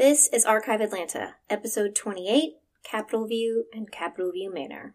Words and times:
This 0.00 0.28
is 0.28 0.46
Archive 0.46 0.80
Atlanta, 0.80 1.34
episode 1.50 1.94
28 1.94 2.54
Capitol 2.84 3.26
View 3.26 3.66
and 3.74 3.92
Capitol 3.92 4.32
View 4.32 4.50
Manor. 4.50 4.94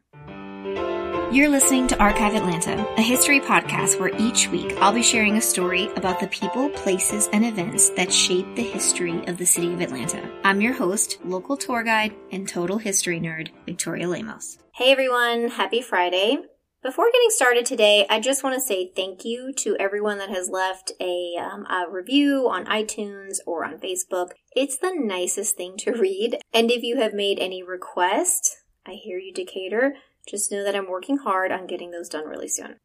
You're 1.31 1.49
listening 1.49 1.85
to 1.89 1.99
Archive 1.99 2.33
Atlanta, 2.33 2.83
a 2.97 3.03
history 3.03 3.39
podcast 3.39 3.99
where 3.99 4.09
each 4.17 4.49
week 4.49 4.75
I'll 4.77 4.91
be 4.91 5.03
sharing 5.03 5.37
a 5.37 5.41
story 5.41 5.93
about 5.95 6.19
the 6.19 6.27
people, 6.29 6.69
places, 6.69 7.29
and 7.33 7.45
events 7.45 7.91
that 7.91 8.11
shape 8.11 8.47
the 8.55 8.63
history 8.63 9.23
of 9.27 9.37
the 9.37 9.45
city 9.45 9.71
of 9.71 9.81
Atlanta. 9.81 10.27
I'm 10.43 10.59
your 10.59 10.73
host, 10.73 11.19
local 11.23 11.55
tour 11.55 11.83
guide, 11.83 12.15
and 12.31 12.47
total 12.47 12.79
history 12.79 13.19
nerd, 13.19 13.49
Victoria 13.67 14.07
Lemos. 14.07 14.57
Hey 14.71 14.91
everyone, 14.91 15.49
happy 15.49 15.83
Friday. 15.83 16.39
Before 16.85 17.07
getting 17.11 17.31
started 17.31 17.65
today, 17.65 18.05
I 18.11 18.19
just 18.19 18.43
want 18.43 18.53
to 18.53 18.61
say 18.61 18.91
thank 18.95 19.25
you 19.25 19.51
to 19.53 19.75
everyone 19.77 20.19
that 20.19 20.29
has 20.29 20.51
left 20.51 20.91
a, 21.01 21.33
um, 21.35 21.65
a, 21.65 21.89
review 21.89 22.47
on 22.47 22.67
iTunes 22.67 23.37
or 23.47 23.65
on 23.65 23.79
Facebook. 23.79 24.33
It's 24.55 24.77
the 24.77 24.93
nicest 24.95 25.57
thing 25.57 25.77
to 25.77 25.91
read. 25.99 26.37
And 26.53 26.69
if 26.69 26.83
you 26.83 26.97
have 26.97 27.15
made 27.15 27.39
any 27.39 27.63
requests, 27.63 28.57
I 28.85 28.91
hear 28.91 29.17
you, 29.17 29.33
Decatur. 29.33 29.95
Just 30.29 30.51
know 30.51 30.63
that 30.63 30.75
I'm 30.75 30.87
working 30.87 31.17
hard 31.17 31.51
on 31.51 31.65
getting 31.65 31.89
those 31.89 32.07
done 32.07 32.27
really 32.27 32.47
soon. 32.47 32.75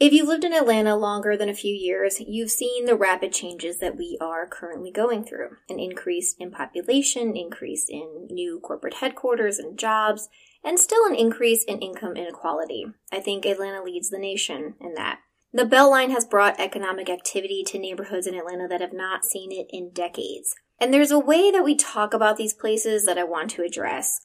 If 0.00 0.14
you've 0.14 0.28
lived 0.28 0.44
in 0.44 0.54
Atlanta 0.54 0.96
longer 0.96 1.36
than 1.36 1.50
a 1.50 1.54
few 1.54 1.74
years, 1.74 2.22
you've 2.26 2.50
seen 2.50 2.86
the 2.86 2.96
rapid 2.96 3.34
changes 3.34 3.80
that 3.80 3.98
we 3.98 4.16
are 4.18 4.46
currently 4.46 4.90
going 4.90 5.24
through. 5.24 5.58
An 5.68 5.78
increase 5.78 6.34
in 6.40 6.50
population, 6.50 7.36
increase 7.36 7.84
in 7.86 8.26
new 8.30 8.60
corporate 8.60 8.94
headquarters 8.94 9.58
and 9.58 9.78
jobs, 9.78 10.30
and 10.64 10.80
still 10.80 11.04
an 11.04 11.14
increase 11.14 11.64
in 11.64 11.80
income 11.80 12.16
inequality. 12.16 12.86
I 13.12 13.20
think 13.20 13.44
Atlanta 13.44 13.82
leads 13.82 14.08
the 14.08 14.18
nation 14.18 14.72
in 14.80 14.94
that. 14.94 15.18
The 15.52 15.64
Beltline 15.64 16.12
has 16.12 16.24
brought 16.24 16.58
economic 16.58 17.10
activity 17.10 17.62
to 17.66 17.78
neighborhoods 17.78 18.26
in 18.26 18.34
Atlanta 18.34 18.68
that 18.68 18.80
have 18.80 18.94
not 18.94 19.26
seen 19.26 19.52
it 19.52 19.66
in 19.68 19.90
decades. 19.92 20.54
And 20.80 20.94
there's 20.94 21.10
a 21.10 21.18
way 21.18 21.50
that 21.50 21.64
we 21.64 21.76
talk 21.76 22.14
about 22.14 22.38
these 22.38 22.54
places 22.54 23.04
that 23.04 23.18
I 23.18 23.24
want 23.24 23.50
to 23.50 23.62
address. 23.62 24.24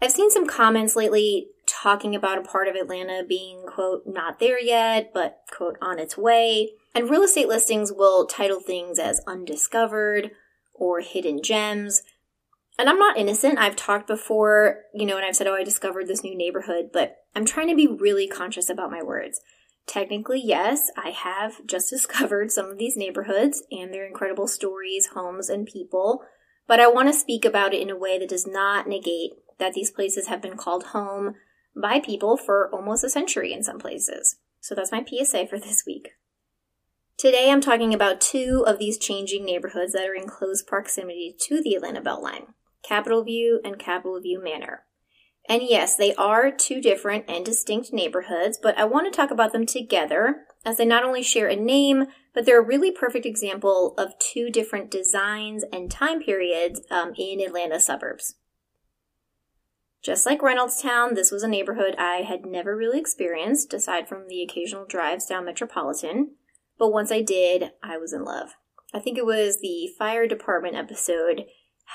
I've 0.00 0.12
seen 0.12 0.30
some 0.30 0.46
comments 0.46 0.94
lately 0.94 1.48
talking 1.82 2.14
about 2.14 2.38
a 2.38 2.42
part 2.42 2.68
of 2.68 2.74
Atlanta 2.74 3.22
being, 3.26 3.64
quote, 3.66 4.02
not 4.06 4.38
there 4.38 4.60
yet, 4.60 5.10
but, 5.12 5.40
quote, 5.54 5.76
on 5.80 5.98
its 5.98 6.16
way. 6.16 6.70
And 6.94 7.10
real 7.10 7.22
estate 7.22 7.48
listings 7.48 7.92
will 7.92 8.26
title 8.26 8.60
things 8.60 8.98
as 8.98 9.20
undiscovered 9.26 10.30
or 10.74 11.00
hidden 11.00 11.42
gems 11.42 12.02
and 12.78 12.88
I'm 12.88 12.98
not 12.98 13.16
innocent. 13.16 13.58
I've 13.58 13.76
talked 13.76 14.06
before, 14.06 14.82
you 14.94 15.06
know, 15.06 15.16
and 15.16 15.24
I've 15.24 15.36
said, 15.36 15.46
oh, 15.46 15.54
I 15.54 15.64
discovered 15.64 16.08
this 16.08 16.22
new 16.22 16.36
neighborhood, 16.36 16.90
but 16.92 17.16
I'm 17.34 17.46
trying 17.46 17.68
to 17.68 17.74
be 17.74 17.86
really 17.86 18.28
conscious 18.28 18.68
about 18.68 18.90
my 18.90 19.02
words. 19.02 19.40
Technically, 19.86 20.42
yes, 20.44 20.90
I 20.96 21.10
have 21.10 21.66
just 21.66 21.88
discovered 21.90 22.50
some 22.52 22.66
of 22.66 22.78
these 22.78 22.96
neighborhoods 22.96 23.62
and 23.70 23.92
their 23.92 24.06
incredible 24.06 24.46
stories, 24.46 25.08
homes, 25.14 25.48
and 25.48 25.66
people, 25.66 26.22
but 26.66 26.80
I 26.80 26.88
want 26.88 27.08
to 27.08 27.18
speak 27.18 27.44
about 27.44 27.72
it 27.72 27.80
in 27.80 27.90
a 27.90 27.96
way 27.96 28.18
that 28.18 28.28
does 28.28 28.46
not 28.46 28.88
negate 28.88 29.32
that 29.58 29.72
these 29.72 29.90
places 29.90 30.26
have 30.26 30.42
been 30.42 30.56
called 30.56 30.86
home 30.86 31.34
by 31.80 32.00
people 32.00 32.36
for 32.36 32.68
almost 32.72 33.04
a 33.04 33.10
century 33.10 33.52
in 33.52 33.62
some 33.62 33.78
places. 33.78 34.36
So 34.60 34.74
that's 34.74 34.92
my 34.92 35.04
PSA 35.04 35.46
for 35.46 35.58
this 35.58 35.84
week. 35.86 36.10
Today 37.18 37.50
I'm 37.50 37.60
talking 37.60 37.94
about 37.94 38.20
two 38.20 38.64
of 38.66 38.78
these 38.78 38.98
changing 38.98 39.44
neighborhoods 39.44 39.92
that 39.92 40.08
are 40.08 40.14
in 40.14 40.26
close 40.26 40.62
proximity 40.62 41.34
to 41.46 41.62
the 41.62 41.74
Atlanta 41.74 42.00
Beltline. 42.00 42.48
Capitol 42.86 43.24
View, 43.24 43.60
and 43.64 43.78
Capitol 43.78 44.20
View 44.20 44.42
Manor. 44.42 44.84
And 45.48 45.62
yes, 45.62 45.96
they 45.96 46.14
are 46.14 46.50
two 46.50 46.80
different 46.80 47.24
and 47.28 47.44
distinct 47.44 47.92
neighborhoods, 47.92 48.58
but 48.60 48.76
I 48.78 48.84
want 48.84 49.12
to 49.12 49.16
talk 49.16 49.30
about 49.30 49.52
them 49.52 49.66
together 49.66 50.46
as 50.64 50.76
they 50.76 50.84
not 50.84 51.04
only 51.04 51.22
share 51.22 51.48
a 51.48 51.56
name, 51.56 52.06
but 52.34 52.44
they're 52.44 52.60
a 52.60 52.66
really 52.66 52.90
perfect 52.90 53.24
example 53.24 53.94
of 53.96 54.18
two 54.18 54.50
different 54.50 54.90
designs 54.90 55.64
and 55.72 55.90
time 55.90 56.20
periods 56.20 56.80
um, 56.90 57.12
in 57.16 57.40
Atlanta 57.40 57.78
suburbs. 57.78 58.34
Just 60.06 60.24
like 60.24 60.38
Reynoldstown, 60.38 61.16
this 61.16 61.32
was 61.32 61.42
a 61.42 61.48
neighborhood 61.48 61.96
I 61.98 62.18
had 62.18 62.46
never 62.46 62.76
really 62.76 63.00
experienced, 63.00 63.74
aside 63.74 64.08
from 64.08 64.28
the 64.28 64.40
occasional 64.40 64.86
drives 64.86 65.26
down 65.26 65.44
Metropolitan. 65.44 66.36
But 66.78 66.92
once 66.92 67.10
I 67.10 67.22
did, 67.22 67.72
I 67.82 67.98
was 67.98 68.12
in 68.12 68.22
love. 68.22 68.50
I 68.94 69.00
think 69.00 69.18
it 69.18 69.26
was 69.26 69.58
the 69.58 69.88
fire 69.98 70.28
department 70.28 70.76
episode 70.76 71.46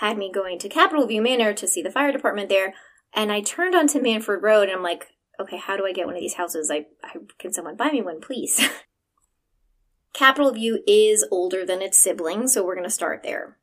had 0.01 0.17
me 0.17 0.29
going 0.29 0.59
to 0.59 0.67
Capitol 0.67 1.07
View 1.07 1.21
Manor 1.21 1.53
to 1.53 1.65
see 1.65 1.81
the 1.81 1.89
fire 1.89 2.11
department 2.11 2.49
there. 2.49 2.73
And 3.13 3.31
I 3.31 3.39
turned 3.39 3.75
onto 3.75 4.01
Manford 4.01 4.41
Road 4.41 4.63
and 4.63 4.73
I'm 4.73 4.83
like, 4.83 5.07
okay, 5.39 5.57
how 5.57 5.77
do 5.77 5.85
I 5.85 5.93
get 5.93 6.05
one 6.05 6.15
of 6.15 6.21
these 6.21 6.33
houses? 6.33 6.69
I, 6.69 6.87
I 7.01 7.13
can 7.39 7.53
someone 7.53 7.77
buy 7.77 7.91
me 7.91 8.01
one, 8.01 8.19
please? 8.19 8.59
Capitol 10.13 10.51
View 10.51 10.83
is 10.85 11.25
older 11.31 11.65
than 11.65 11.81
its 11.81 11.97
siblings, 11.97 12.53
so 12.53 12.65
we're 12.65 12.75
going 12.75 12.83
to 12.83 12.89
start 12.89 13.23
there. 13.23 13.57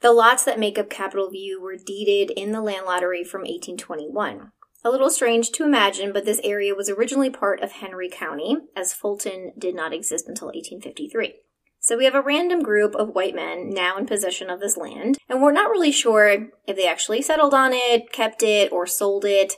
The 0.00 0.12
lots 0.12 0.44
that 0.44 0.58
make 0.58 0.78
up 0.78 0.90
Capitol 0.90 1.30
View 1.30 1.60
were 1.60 1.76
deeded 1.76 2.30
in 2.30 2.52
the 2.52 2.60
land 2.60 2.86
lottery 2.86 3.24
from 3.24 3.40
1821. 3.42 4.52
A 4.86 4.90
little 4.90 5.08
strange 5.08 5.50
to 5.52 5.64
imagine, 5.64 6.12
but 6.12 6.26
this 6.26 6.42
area 6.44 6.74
was 6.74 6.90
originally 6.90 7.30
part 7.30 7.62
of 7.62 7.72
Henry 7.72 8.10
County, 8.10 8.58
as 8.76 8.92
Fulton 8.92 9.52
did 9.58 9.74
not 9.74 9.94
exist 9.94 10.28
until 10.28 10.48
1853. 10.48 11.36
So 11.80 11.96
we 11.96 12.04
have 12.04 12.14
a 12.14 12.22
random 12.22 12.62
group 12.62 12.94
of 12.94 13.14
white 13.14 13.34
men 13.34 13.70
now 13.70 13.96
in 13.96 14.06
possession 14.06 14.50
of 14.50 14.60
this 14.60 14.76
land, 14.76 15.16
and 15.28 15.40
we're 15.40 15.52
not 15.52 15.70
really 15.70 15.92
sure 15.92 16.48
if 16.66 16.76
they 16.76 16.86
actually 16.86 17.22
settled 17.22 17.54
on 17.54 17.72
it, 17.72 18.12
kept 18.12 18.42
it, 18.42 18.72
or 18.72 18.86
sold 18.86 19.24
it. 19.24 19.54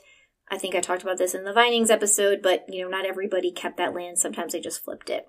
I 0.49 0.57
think 0.57 0.75
I 0.75 0.79
talked 0.79 1.03
about 1.03 1.17
this 1.17 1.33
in 1.33 1.43
the 1.43 1.53
Vinings 1.53 1.89
episode, 1.89 2.41
but 2.41 2.65
you 2.69 2.81
know, 2.81 2.89
not 2.89 3.05
everybody 3.05 3.51
kept 3.51 3.77
that 3.77 3.93
land. 3.93 4.17
Sometimes 4.17 4.53
they 4.53 4.59
just 4.59 4.83
flipped 4.83 5.09
it. 5.09 5.27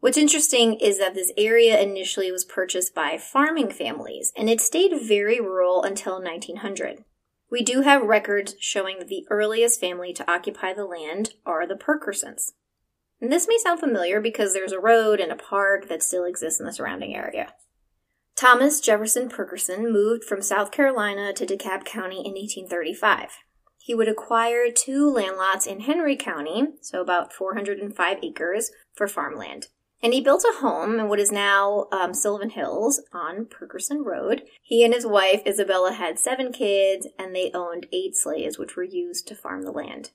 What's 0.00 0.16
interesting 0.16 0.74
is 0.74 0.98
that 0.98 1.14
this 1.14 1.32
area 1.36 1.80
initially 1.80 2.30
was 2.30 2.44
purchased 2.44 2.94
by 2.94 3.18
farming 3.18 3.70
families, 3.70 4.32
and 4.36 4.48
it 4.48 4.60
stayed 4.60 4.92
very 5.02 5.40
rural 5.40 5.82
until 5.82 6.22
1900. 6.22 7.04
We 7.50 7.62
do 7.62 7.80
have 7.80 8.02
records 8.02 8.54
showing 8.60 9.00
that 9.00 9.08
the 9.08 9.26
earliest 9.28 9.80
family 9.80 10.12
to 10.12 10.30
occupy 10.30 10.72
the 10.72 10.84
land 10.84 11.30
are 11.44 11.66
the 11.66 11.74
Perkersons. 11.74 12.52
And 13.20 13.32
this 13.32 13.48
may 13.48 13.58
sound 13.58 13.80
familiar 13.80 14.20
because 14.20 14.52
there's 14.52 14.70
a 14.70 14.78
road 14.78 15.18
and 15.18 15.32
a 15.32 15.36
park 15.36 15.88
that 15.88 16.04
still 16.04 16.24
exists 16.24 16.60
in 16.60 16.66
the 16.66 16.72
surrounding 16.72 17.16
area. 17.16 17.52
Thomas 18.36 18.80
Jefferson 18.80 19.28
Perkerson 19.28 19.90
moved 19.90 20.22
from 20.22 20.42
South 20.42 20.70
Carolina 20.70 21.32
to 21.32 21.44
DeKalb 21.44 21.84
County 21.84 22.18
in 22.18 22.34
1835. 22.34 23.30
He 23.78 23.96
would 23.96 24.06
acquire 24.06 24.70
two 24.70 25.10
land 25.10 25.38
lots 25.38 25.66
in 25.66 25.80
Henry 25.80 26.14
County, 26.14 26.68
so 26.80 27.00
about 27.00 27.32
405 27.32 28.18
acres, 28.22 28.70
for 28.94 29.08
farmland. 29.08 29.66
And 30.02 30.12
he 30.12 30.20
built 30.20 30.44
a 30.44 30.60
home 30.60 31.00
in 31.00 31.08
what 31.08 31.18
is 31.18 31.32
now 31.32 31.86
um, 31.90 32.14
Sylvan 32.14 32.50
Hills 32.50 33.02
on 33.12 33.46
Perkerson 33.46 34.04
Road. 34.04 34.42
He 34.62 34.84
and 34.84 34.94
his 34.94 35.06
wife 35.06 35.42
Isabella 35.44 35.92
had 35.92 36.18
seven 36.18 36.52
kids, 36.52 37.08
and 37.18 37.34
they 37.34 37.50
owned 37.52 37.86
eight 37.92 38.16
slaves, 38.16 38.58
which 38.58 38.76
were 38.76 38.84
used 38.84 39.26
to 39.28 39.34
farm 39.34 39.62
the 39.62 39.72
land. 39.72 40.10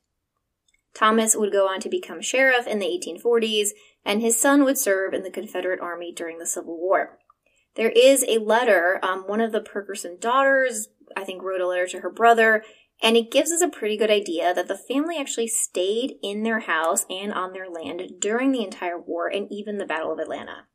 Thomas 0.93 1.35
would 1.35 1.51
go 1.51 1.67
on 1.67 1.79
to 1.81 1.89
become 1.89 2.21
sheriff 2.21 2.67
in 2.67 2.79
the 2.79 2.85
1840s, 2.85 3.69
and 4.05 4.21
his 4.21 4.39
son 4.39 4.63
would 4.63 4.77
serve 4.77 5.13
in 5.13 5.23
the 5.23 5.31
Confederate 5.31 5.81
Army 5.81 6.13
during 6.13 6.37
the 6.37 6.45
Civil 6.45 6.77
War. 6.77 7.17
There 7.75 7.89
is 7.89 8.23
a 8.27 8.37
letter, 8.37 8.99
um, 9.01 9.23
one 9.25 9.41
of 9.41 9.51
the 9.51 9.61
Perkerson 9.61 10.19
daughters, 10.19 10.89
I 11.17 11.23
think, 11.23 11.41
wrote 11.41 11.61
a 11.61 11.67
letter 11.67 11.87
to 11.87 12.01
her 12.01 12.11
brother, 12.11 12.63
and 13.03 13.17
it 13.17 13.29
gives 13.29 13.51
us 13.51 13.61
a 13.61 13.67
pretty 13.67 13.97
good 13.97 14.09
idea 14.09 14.53
that 14.53 14.69
the 14.69 14.77
family 14.77 15.17
actually 15.17 15.47
stayed 15.47 16.15
in 16.23 16.43
their 16.43 16.61
house 16.61 17.05
and 17.09 17.33
on 17.33 17.51
their 17.51 17.69
land 17.69 18.01
during 18.19 18.53
the 18.53 18.63
entire 18.63 18.97
war 18.97 19.27
and 19.27 19.51
even 19.51 19.77
the 19.77 19.85
Battle 19.85 20.13
of 20.13 20.19
Atlanta. 20.19 20.67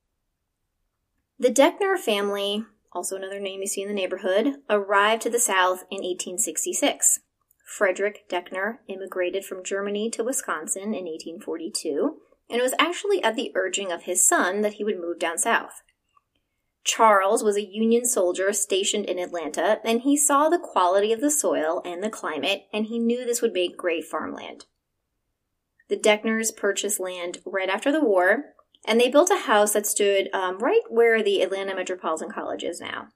The 1.38 1.48
Deckner 1.48 1.96
family, 1.96 2.66
also 2.92 3.16
another 3.16 3.40
name 3.40 3.62
you 3.62 3.66
see 3.66 3.80
in 3.80 3.88
the 3.88 3.94
neighborhood, 3.94 4.56
arrived 4.68 5.22
to 5.22 5.30
the 5.30 5.40
South 5.40 5.84
in 5.90 6.02
1866. 6.02 7.20
Frederick 7.64 8.28
Deckner 8.28 8.78
immigrated 8.88 9.44
from 9.44 9.64
Germany 9.64 10.10
to 10.10 10.24
Wisconsin 10.24 10.94
in 10.94 11.06
1842, 11.06 12.16
and 12.50 12.60
it 12.60 12.62
was 12.62 12.74
actually 12.78 13.22
at 13.22 13.36
the 13.36 13.52
urging 13.54 13.90
of 13.90 14.02
his 14.02 14.26
son 14.26 14.60
that 14.60 14.74
he 14.74 14.84
would 14.84 15.00
move 15.00 15.18
down 15.18 15.38
south. 15.38 15.82
Charles 16.88 17.44
was 17.44 17.56
a 17.56 17.68
Union 17.68 18.06
soldier 18.06 18.50
stationed 18.54 19.04
in 19.04 19.18
Atlanta, 19.18 19.78
and 19.84 20.00
he 20.00 20.16
saw 20.16 20.48
the 20.48 20.58
quality 20.58 21.12
of 21.12 21.20
the 21.20 21.30
soil 21.30 21.82
and 21.84 22.02
the 22.02 22.08
climate, 22.08 22.62
and 22.72 22.86
he 22.86 22.98
knew 22.98 23.26
this 23.26 23.42
would 23.42 23.52
make 23.52 23.76
great 23.76 24.06
farmland. 24.06 24.64
The 25.88 25.98
Deckners 25.98 26.50
purchased 26.50 26.98
land 26.98 27.40
right 27.44 27.68
after 27.68 27.92
the 27.92 28.00
war, 28.00 28.54
and 28.86 28.98
they 28.98 29.10
built 29.10 29.30
a 29.30 29.40
house 29.40 29.74
that 29.74 29.86
stood 29.86 30.30
um, 30.32 30.60
right 30.60 30.80
where 30.88 31.22
the 31.22 31.42
Atlanta 31.42 31.74
Metropolitan 31.74 32.30
College 32.30 32.64
is 32.64 32.80
now. 32.80 33.08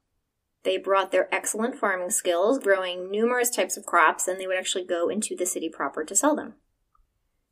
They 0.64 0.76
brought 0.76 1.11
their 1.11 1.35
excellent 1.35 1.75
farming 1.75 2.11
skills, 2.11 2.58
growing 2.58 3.11
numerous 3.11 3.49
types 3.49 3.79
of 3.79 3.87
crops, 3.87 4.29
and 4.29 4.38
they 4.38 4.47
would 4.47 4.58
actually 4.58 4.85
go 4.85 5.08
into 5.08 5.35
the 5.35 5.47
city 5.47 5.70
proper 5.70 6.05
to 6.05 6.14
sell 6.14 6.37
them. 6.37 6.56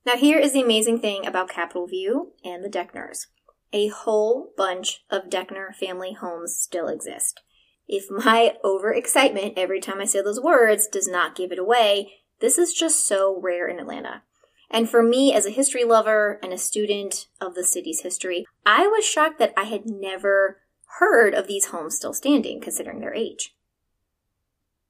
Now, 0.04 0.16
here 0.16 0.38
is 0.38 0.52
the 0.52 0.62
amazing 0.62 1.00
thing 1.00 1.26
about 1.26 1.48
Capitol 1.48 1.86
View 1.86 2.32
and 2.44 2.62
the 2.62 2.68
Deckners. 2.68 3.28
A 3.72 3.88
whole 3.88 4.52
bunch 4.56 5.04
of 5.10 5.28
Deckner 5.28 5.74
family 5.74 6.12
homes 6.12 6.56
still 6.56 6.88
exist. 6.88 7.40
If 7.86 8.10
my 8.10 8.54
overexcitement 8.64 9.54
every 9.56 9.80
time 9.80 10.00
I 10.00 10.04
say 10.04 10.22
those 10.22 10.40
words 10.40 10.86
does 10.86 11.08
not 11.08 11.36
give 11.36 11.52
it 11.52 11.58
away, 11.58 12.12
this 12.40 12.58
is 12.58 12.72
just 12.72 13.06
so 13.06 13.38
rare 13.40 13.68
in 13.68 13.78
Atlanta. 13.78 14.22
And 14.70 14.88
for 14.88 15.02
me, 15.02 15.34
as 15.34 15.46
a 15.46 15.50
history 15.50 15.84
lover 15.84 16.38
and 16.42 16.52
a 16.52 16.58
student 16.58 17.26
of 17.40 17.54
the 17.54 17.64
city's 17.64 18.02
history, 18.02 18.46
I 18.64 18.86
was 18.86 19.04
shocked 19.04 19.38
that 19.40 19.52
I 19.56 19.64
had 19.64 19.86
never 19.86 20.58
heard 20.98 21.34
of 21.34 21.46
these 21.46 21.66
homes 21.66 21.96
still 21.96 22.14
standing, 22.14 22.60
considering 22.60 23.00
their 23.00 23.14
age. 23.14 23.54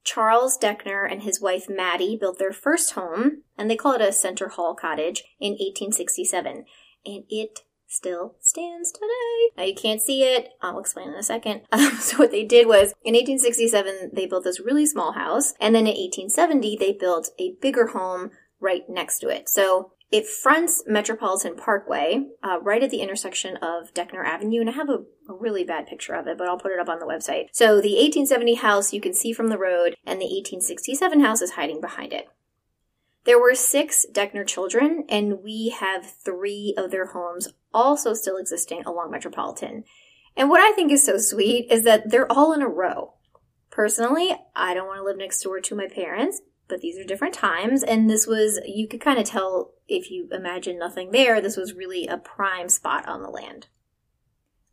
Charles 0.03 0.57
Deckner 0.57 1.11
and 1.11 1.23
his 1.23 1.41
wife 1.41 1.67
Maddie 1.69 2.17
built 2.19 2.39
their 2.39 2.51
first 2.51 2.91
home, 2.93 3.43
and 3.57 3.69
they 3.69 3.75
call 3.75 3.93
it 3.93 4.01
a 4.01 4.11
Center 4.11 4.49
Hall 4.49 4.75
cottage, 4.75 5.23
in 5.39 5.53
1867. 5.53 6.65
And 7.05 7.23
it 7.29 7.61
still 7.91 8.35
stands 8.39 8.91
today. 8.91 9.51
Now 9.57 9.63
you 9.63 9.75
can't 9.75 10.01
see 10.01 10.23
it. 10.23 10.49
I'll 10.61 10.79
explain 10.79 11.09
in 11.09 11.15
a 11.15 11.23
second. 11.23 11.61
Um, 11.71 11.95
so 11.97 12.17
what 12.17 12.31
they 12.31 12.43
did 12.43 12.67
was 12.67 12.93
in 13.03 13.15
1867 13.15 14.11
they 14.13 14.25
built 14.25 14.43
this 14.43 14.59
really 14.59 14.85
small 14.85 15.13
house, 15.13 15.53
and 15.59 15.73
then 15.73 15.87
in 15.87 15.95
1870 15.95 16.77
they 16.77 16.91
built 16.91 17.29
a 17.39 17.55
bigger 17.61 17.87
home 17.87 18.31
right 18.59 18.83
next 18.87 19.19
to 19.19 19.29
it. 19.29 19.49
So 19.49 19.93
it 20.11 20.27
fronts 20.27 20.83
Metropolitan 20.85 21.55
Parkway, 21.55 22.25
uh, 22.43 22.59
right 22.61 22.83
at 22.83 22.89
the 22.89 23.01
intersection 23.01 23.55
of 23.57 23.93
Deckner 23.93 24.25
Avenue, 24.25 24.59
and 24.59 24.69
I 24.69 24.73
have 24.73 24.89
a, 24.89 25.03
a, 25.29 25.33
really 25.33 25.63
bad 25.63 25.87
picture 25.87 26.13
of 26.13 26.27
it, 26.27 26.37
but 26.37 26.47
I'll 26.47 26.59
put 26.59 26.73
it 26.73 26.79
up 26.79 26.89
on 26.89 26.99
the 26.99 27.05
website. 27.05 27.45
So 27.53 27.79
the 27.79 27.93
1870 27.93 28.55
house 28.55 28.91
you 28.91 28.99
can 28.99 29.13
see 29.13 29.31
from 29.31 29.47
the 29.47 29.57
road, 29.57 29.95
and 30.05 30.19
the 30.19 30.25
1867 30.25 31.21
house 31.21 31.41
is 31.41 31.51
hiding 31.51 31.79
behind 31.79 32.11
it. 32.11 32.27
There 33.23 33.39
were 33.39 33.53
six 33.53 34.05
Deckner 34.11 34.47
children, 34.47 35.05
and 35.07 35.43
we 35.43 35.69
have 35.79 36.05
three 36.05 36.73
of 36.77 36.89
their 36.89 37.07
homes 37.07 37.49
also 37.73 38.13
still 38.13 38.37
existing 38.37 38.83
along 38.83 39.11
Metropolitan. 39.11 39.83
And 40.35 40.49
what 40.49 40.61
I 40.61 40.71
think 40.71 40.91
is 40.91 41.03
so 41.05 41.17
sweet 41.17 41.71
is 41.71 41.83
that 41.83 42.09
they're 42.09 42.31
all 42.31 42.53
in 42.53 42.61
a 42.61 42.67
row. 42.67 43.13
Personally, 43.69 44.35
I 44.55 44.73
don't 44.73 44.87
want 44.87 44.99
to 44.99 45.03
live 45.03 45.17
next 45.17 45.41
door 45.41 45.59
to 45.59 45.75
my 45.75 45.87
parents, 45.87 46.41
but 46.67 46.81
these 46.81 46.97
are 46.97 47.03
different 47.03 47.33
times. 47.33 47.83
And 47.83 48.09
this 48.09 48.25
was, 48.25 48.59
you 48.65 48.87
could 48.87 49.01
kind 49.01 49.19
of 49.19 49.25
tell 49.25 49.73
if 49.87 50.09
you 50.09 50.27
imagine 50.31 50.79
nothing 50.79 51.11
there, 51.11 51.41
this 51.41 51.57
was 51.57 51.73
really 51.73 52.07
a 52.07 52.17
prime 52.17 52.69
spot 52.69 53.07
on 53.07 53.21
the 53.21 53.29
land. 53.29 53.67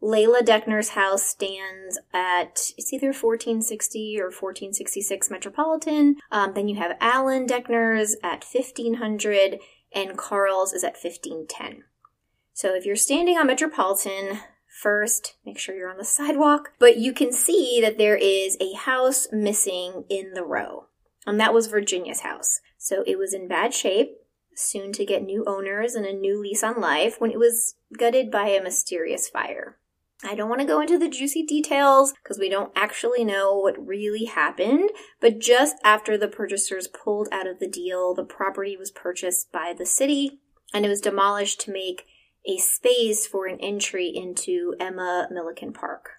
Layla 0.03 0.43
Deckner's 0.43 0.91
house 0.91 1.25
stands 1.25 1.99
at, 2.12 2.71
it's 2.77 2.93
either 2.93 3.09
1460 3.09 4.21
or 4.21 4.27
1466 4.27 5.31
Metropolitan. 5.31 6.17
Um, 6.31 6.55
then 6.55 6.69
you 6.69 6.77
have 6.77 6.97
Alan 7.00 7.47
Deckner's 7.47 8.17
at 8.23 8.45
1500 8.45 9.59
and 9.93 10.17
Carl's 10.17 10.73
is 10.73 10.85
at 10.85 10.97
1510. 11.03 11.85
So 12.53 12.75
if 12.75 12.85
you're 12.85 12.97
standing 12.97 13.37
on 13.37 13.47
Metropolitan, 13.49 14.41
first, 14.81 15.37
make 15.45 15.59
sure 15.59 15.75
you're 15.75 15.91
on 15.91 15.99
the 15.99 16.05
sidewalk, 16.05 16.73
but 16.79 16.97
you 16.97 17.12
can 17.12 17.33
see 17.33 17.81
that 17.83 17.99
there 17.99 18.17
is 18.17 18.56
a 18.61 18.75
house 18.75 19.27
missing 19.33 20.05
in 20.09 20.35
the 20.35 20.45
row. 20.45 20.87
And 21.27 21.41
that 21.41 21.53
was 21.53 21.67
Virginia's 21.67 22.21
house. 22.21 22.61
So 22.79 23.03
it 23.06 23.19
was 23.19 23.35
in 23.35 23.49
bad 23.49 23.75
shape, 23.75 24.17
soon 24.55 24.93
to 24.93 25.05
get 25.05 25.23
new 25.23 25.45
owners 25.47 25.95
and 25.95 26.06
a 26.06 26.12
new 26.12 26.41
lease 26.41 26.62
on 26.62 26.81
life 26.81 27.21
when 27.21 27.31
it 27.31 27.39
was 27.39 27.75
gutted 27.97 28.31
by 28.31 28.49
a 28.49 28.62
mysterious 28.62 29.29
fire. 29.29 29.77
I 30.25 30.35
don't 30.35 30.49
want 30.49 30.61
to 30.61 30.67
go 30.67 30.81
into 30.81 30.99
the 30.99 31.09
juicy 31.09 31.44
details 31.44 32.12
because 32.12 32.38
we 32.38 32.49
don't 32.49 32.73
actually 32.75 33.25
know 33.25 33.55
what 33.55 33.87
really 33.87 34.25
happened, 34.25 34.91
but 35.20 35.38
just 35.38 35.76
after 35.85 36.19
the 36.19 36.26
purchasers 36.26 36.88
pulled 36.88 37.29
out 37.31 37.47
of 37.47 37.61
the 37.61 37.69
deal, 37.69 38.15
the 38.15 38.25
property 38.25 38.76
was 38.76 38.91
purchased 38.91 39.53
by 39.53 39.75
the 39.76 39.87
city 39.87 40.41
and 40.75 40.85
it 40.85 40.88
was 40.88 41.00
demolished 41.00 41.61
to 41.61 41.73
make 41.73 42.05
a 42.47 42.56
space 42.56 43.26
for 43.26 43.47
an 43.47 43.59
entry 43.61 44.09
into 44.09 44.75
Emma 44.81 45.29
Millican 45.32 45.73
Park. 45.73 46.11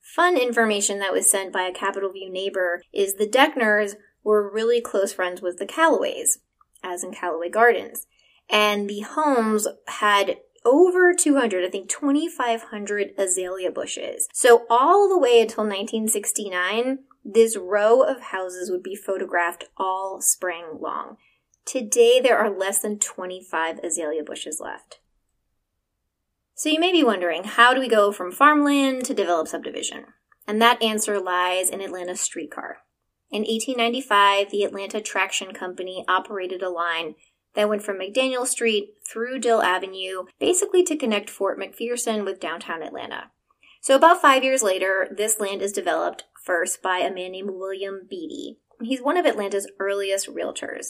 Fun 0.00 0.36
information 0.36 1.00
that 1.00 1.12
was 1.12 1.28
sent 1.28 1.52
by 1.52 1.62
a 1.62 1.74
Capitol 1.74 2.12
View 2.12 2.30
neighbor 2.30 2.82
is 2.92 3.14
the 3.14 3.26
Deckners 3.26 3.96
were 4.22 4.52
really 4.52 4.80
close 4.80 5.12
friends 5.12 5.42
with 5.42 5.58
the 5.58 5.66
Callaways, 5.66 6.38
as 6.82 7.02
in 7.02 7.12
Callaway 7.12 7.48
Gardens. 7.48 8.06
And 8.48 8.88
the 8.88 9.00
homes 9.00 9.66
had 9.88 10.36
over 10.66 11.14
200, 11.14 11.64
I 11.64 11.70
think 11.70 11.88
2,500 11.88 13.12
azalea 13.16 13.70
bushes. 13.70 14.28
So 14.34 14.66
all 14.68 15.08
the 15.08 15.18
way 15.18 15.40
until 15.40 15.64
1969, 15.64 16.98
this 17.24 17.56
row 17.56 18.02
of 18.02 18.20
houses 18.20 18.70
would 18.70 18.82
be 18.82 18.96
photographed 18.96 19.64
all 19.78 20.20
spring 20.20 20.78
long. 20.80 21.16
Today, 21.64 22.20
there 22.20 22.38
are 22.38 22.50
less 22.50 22.80
than 22.80 22.98
25 22.98 23.78
azalea 23.82 24.22
bushes 24.22 24.60
left. 24.60 24.98
So 26.54 26.68
you 26.68 26.80
may 26.80 26.92
be 26.92 27.04
wondering, 27.04 27.44
how 27.44 27.74
do 27.74 27.80
we 27.80 27.88
go 27.88 28.12
from 28.12 28.32
farmland 28.32 29.04
to 29.04 29.14
developed 29.14 29.50
subdivision? 29.50 30.06
And 30.46 30.60
that 30.62 30.82
answer 30.82 31.20
lies 31.20 31.70
in 31.70 31.80
Atlanta's 31.80 32.20
streetcar. 32.20 32.78
In 33.30 33.42
1895, 33.42 34.50
the 34.50 34.62
Atlanta 34.62 35.00
Traction 35.00 35.52
Company 35.52 36.04
operated 36.08 36.62
a 36.62 36.70
line 36.70 37.16
that 37.56 37.68
went 37.68 37.82
from 37.82 37.98
McDaniel 37.98 38.46
Street 38.46 38.94
through 39.10 39.40
Dill 39.40 39.62
Avenue, 39.62 40.24
basically 40.38 40.84
to 40.84 40.96
connect 40.96 41.30
Fort 41.30 41.58
McPherson 41.58 42.24
with 42.24 42.38
downtown 42.38 42.82
Atlanta. 42.82 43.30
So 43.80 43.96
about 43.96 44.22
five 44.22 44.44
years 44.44 44.62
later, 44.62 45.08
this 45.16 45.40
land 45.40 45.62
is 45.62 45.72
developed 45.72 46.24
first 46.44 46.82
by 46.82 46.98
a 46.98 47.12
man 47.12 47.32
named 47.32 47.50
William 47.50 48.02
Beatty. 48.08 48.58
He's 48.82 49.02
one 49.02 49.16
of 49.16 49.26
Atlanta's 49.26 49.70
earliest 49.80 50.28
realtors. 50.28 50.88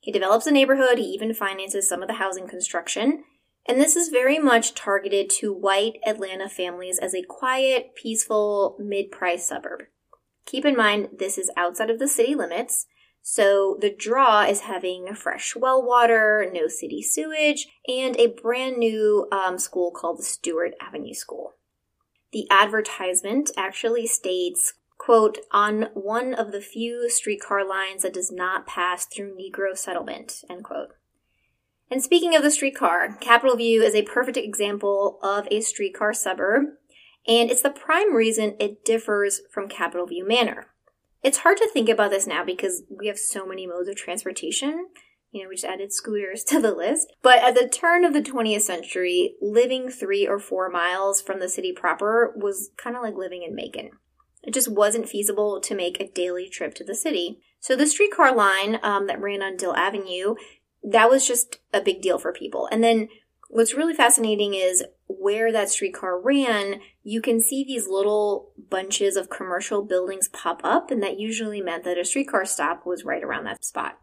He 0.00 0.10
develops 0.10 0.44
the 0.44 0.50
neighborhood, 0.50 0.98
he 0.98 1.04
even 1.04 1.32
finances 1.32 1.88
some 1.88 2.02
of 2.02 2.08
the 2.08 2.14
housing 2.14 2.48
construction, 2.48 3.24
and 3.68 3.80
this 3.80 3.94
is 3.94 4.08
very 4.08 4.38
much 4.38 4.74
targeted 4.74 5.30
to 5.30 5.52
white 5.52 5.98
Atlanta 6.04 6.48
families 6.48 6.98
as 6.98 7.14
a 7.14 7.22
quiet, 7.22 7.94
peaceful, 7.94 8.76
mid 8.80 9.12
price 9.12 9.46
suburb. 9.46 9.84
Keep 10.46 10.64
in 10.64 10.76
mind, 10.76 11.10
this 11.16 11.38
is 11.38 11.50
outside 11.56 11.90
of 11.90 12.00
the 12.00 12.08
city 12.08 12.34
limits, 12.34 12.86
so 13.22 13.78
the 13.80 13.94
draw 13.94 14.42
is 14.42 14.62
having 14.62 15.14
fresh 15.14 15.54
well 15.54 15.80
water, 15.80 16.50
no 16.52 16.66
city 16.66 17.00
sewage, 17.00 17.68
and 17.86 18.16
a 18.16 18.26
brand 18.26 18.78
new 18.78 19.28
um, 19.30 19.58
school 19.58 19.92
called 19.92 20.18
the 20.18 20.24
Stewart 20.24 20.74
Avenue 20.80 21.14
School. 21.14 21.54
The 22.32 22.48
advertisement 22.50 23.50
actually 23.56 24.08
states, 24.08 24.74
quote, 24.98 25.38
on 25.52 25.88
one 25.94 26.34
of 26.34 26.50
the 26.50 26.60
few 26.60 27.08
streetcar 27.08 27.64
lines 27.64 28.02
that 28.02 28.14
does 28.14 28.32
not 28.32 28.66
pass 28.66 29.06
through 29.06 29.36
Negro 29.36 29.76
settlement, 29.76 30.42
end 30.50 30.64
quote. 30.64 30.94
And 31.90 32.02
speaking 32.02 32.34
of 32.34 32.42
the 32.42 32.50
streetcar, 32.50 33.18
Capitol 33.20 33.56
View 33.56 33.82
is 33.82 33.94
a 33.94 34.02
perfect 34.02 34.38
example 34.38 35.20
of 35.22 35.46
a 35.50 35.60
streetcar 35.60 36.14
suburb, 36.14 36.64
and 37.28 37.50
it's 37.50 37.62
the 37.62 37.70
prime 37.70 38.14
reason 38.14 38.56
it 38.58 38.84
differs 38.84 39.42
from 39.52 39.68
Capitol 39.68 40.06
View 40.06 40.26
Manor. 40.26 40.71
It's 41.22 41.38
hard 41.38 41.56
to 41.58 41.68
think 41.68 41.88
about 41.88 42.10
this 42.10 42.26
now 42.26 42.44
because 42.44 42.82
we 42.88 43.06
have 43.06 43.18
so 43.18 43.46
many 43.46 43.66
modes 43.66 43.88
of 43.88 43.96
transportation. 43.96 44.88
You 45.30 45.42
know, 45.42 45.48
we 45.48 45.54
just 45.54 45.64
added 45.64 45.92
scooters 45.92 46.44
to 46.48 46.60
the 46.60 46.74
list. 46.74 47.12
But 47.22 47.42
at 47.42 47.54
the 47.54 47.68
turn 47.68 48.04
of 48.04 48.12
the 48.12 48.22
20th 48.22 48.62
century, 48.62 49.34
living 49.40 49.88
three 49.88 50.26
or 50.26 50.38
four 50.38 50.68
miles 50.68 51.22
from 51.22 51.40
the 51.40 51.48
city 51.48 51.72
proper 51.72 52.32
was 52.36 52.70
kind 52.76 52.96
of 52.96 53.02
like 53.02 53.14
living 53.14 53.42
in 53.42 53.54
Macon. 53.54 53.90
It 54.42 54.52
just 54.52 54.70
wasn't 54.70 55.08
feasible 55.08 55.60
to 55.60 55.74
make 55.74 56.00
a 56.00 56.10
daily 56.10 56.48
trip 56.48 56.74
to 56.74 56.84
the 56.84 56.96
city. 56.96 57.40
So 57.60 57.76
the 57.76 57.86
streetcar 57.86 58.34
line 58.34 58.80
um, 58.82 59.06
that 59.06 59.20
ran 59.20 59.40
on 59.40 59.56
Dill 59.56 59.76
Avenue 59.76 60.34
that 60.82 61.10
was 61.10 61.26
just 61.26 61.58
a 61.72 61.80
big 61.80 62.02
deal 62.02 62.18
for 62.18 62.32
people. 62.32 62.68
And 62.70 62.82
then 62.82 63.08
what's 63.48 63.74
really 63.74 63.94
fascinating 63.94 64.54
is 64.54 64.84
where 65.18 65.52
that 65.52 65.70
streetcar 65.70 66.20
ran, 66.20 66.80
you 67.02 67.20
can 67.20 67.40
see 67.40 67.64
these 67.64 67.88
little 67.88 68.52
bunches 68.70 69.16
of 69.16 69.30
commercial 69.30 69.82
buildings 69.82 70.28
pop 70.28 70.60
up, 70.64 70.90
and 70.90 71.02
that 71.02 71.18
usually 71.18 71.60
meant 71.60 71.84
that 71.84 71.98
a 71.98 72.04
streetcar 72.04 72.44
stop 72.44 72.86
was 72.86 73.04
right 73.04 73.22
around 73.22 73.44
that 73.44 73.64
spot. 73.64 73.98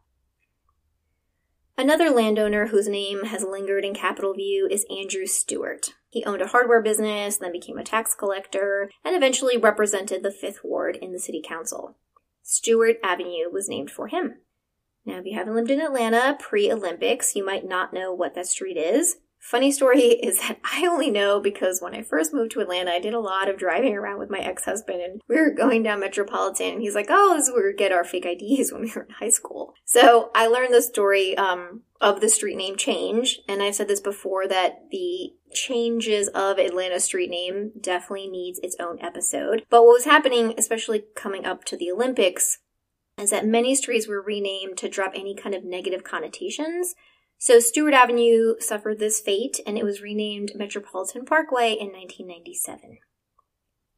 Another 1.78 2.10
landowner 2.10 2.68
whose 2.68 2.89
name 2.89 3.24
has 3.24 3.44
lingered 3.44 3.86
in 3.86 3.94
Capitol 3.94 4.34
View 4.34 4.68
is 4.70 4.86
Andrew 4.89 5.25
Stewart. 5.25 5.94
He 6.10 6.25
owned 6.25 6.42
a 6.42 6.48
hardware 6.48 6.82
business, 6.82 7.38
then 7.38 7.54
became 7.54 7.78
a 7.78 7.86
tax 7.86 8.13
collector, 8.13 8.92
and 9.06 9.16
eventually 9.16 9.56
represented 9.56 10.22
the 10.22 10.32
Fifth 10.32 10.60
Ward 10.62 10.98
in 11.01 11.13
the 11.13 11.20
city 11.20 11.42
council. 11.42 11.96
Stewart 12.44 12.98
Avenue 13.01 13.50
was 13.50 13.70
named 13.70 13.92
for 13.92 14.08
him. 14.08 14.39
Now, 15.06 15.20
if 15.20 15.25
you 15.25 15.38
haven't 15.38 15.56
lived 15.56 15.72
in 15.72 15.80
Atlanta 15.80 16.36
pre 16.38 16.70
Olympics, 16.72 17.36
you 17.36 17.46
might 17.46 17.66
not 17.66 17.94
know 17.94 18.13
what 18.13 18.36
that 18.36 18.48
street 18.48 18.75
is. 18.75 19.16
Funny 19.39 19.72
story 19.72 20.00
is 20.24 20.39
that 20.39 20.60
I 20.63 20.86
only 20.86 21.10
know 21.10 21.39
because 21.39 21.81
when 21.81 21.96
I 21.96 22.03
first 22.03 22.34
moved 22.34 22.51
to 22.51 22.60
Atlanta, 22.60 22.91
I 22.91 23.00
did 23.00 23.13
a 23.13 23.19
lot 23.19 23.50
of 23.50 23.58
driving 23.58 23.96
around 23.96 24.19
with 24.19 24.29
my 24.29 24.39
ex 24.39 24.65
husband, 24.65 25.01
and 25.01 25.22
we 25.27 25.39
were 25.39 25.51
going 25.51 25.84
down 25.84 26.01
Metropolitan, 26.01 26.74
and 26.74 26.81
he's 26.81 26.96
like, 26.96 27.08
"Oh, 27.10 27.36
this 27.36 27.48
is 27.48 27.53
where 27.53 27.67
we 27.67 27.74
get 27.74 27.91
our 27.91 28.03
fake 28.03 28.25
IDs 28.25 28.72
when 28.72 28.81
we 28.81 28.91
were 28.96 29.03
in 29.03 29.15
high 29.15 29.29
school." 29.29 29.74
So 29.86 30.29
I 30.36 30.48
learned 30.48 30.74
the 30.74 30.81
story 30.81 31.38
um, 31.38 31.81
of 32.01 32.22
the 32.22 32.29
street 32.29 32.58
name 32.58 32.75
change, 32.75 33.39
and 33.48 33.63
I've 33.63 33.75
said 33.75 33.88
this 33.88 34.01
before 34.01 34.48
that 34.48 34.89
the 34.91 35.34
changes 35.51 36.27
of 36.29 36.60
Atlanta 36.60 37.00
street 37.00 37.29
name 37.29 37.72
definitely 37.79 38.27
needs 38.27 38.60
its 38.60 38.75
own 38.79 39.00
episode. 39.01 39.65
But 39.69 39.84
what 39.84 39.93
was 39.93 40.05
happening, 40.05 40.53
especially 40.58 41.05
coming 41.15 41.46
up 41.46 41.65
to 41.65 41.77
the 41.77 41.91
Olympics, 41.91 42.60
is 43.17 43.31
that 43.31 43.46
many 43.46 43.75
streets 43.75 44.08
were 44.08 44.22
renamed 44.22 44.77
to 44.77 44.89
drop 44.89 45.12
any 45.15 45.36
kind 45.36 45.55
of 45.55 45.63
negative 45.63 46.03
connotations. 46.03 46.96
So 47.41 47.62
Stewart 47.62 47.93
Avenue 47.93 48.55
suffered 48.60 49.00
this 49.00 49.22
fate 49.22 49.62
and 49.65 49.77
it 49.77 49.86
was 49.86 50.01
renamed 50.01 50.51
Metropolitan 50.55 51.24
Parkway 51.24 51.72
in 51.72 51.88
1997. 51.88 52.98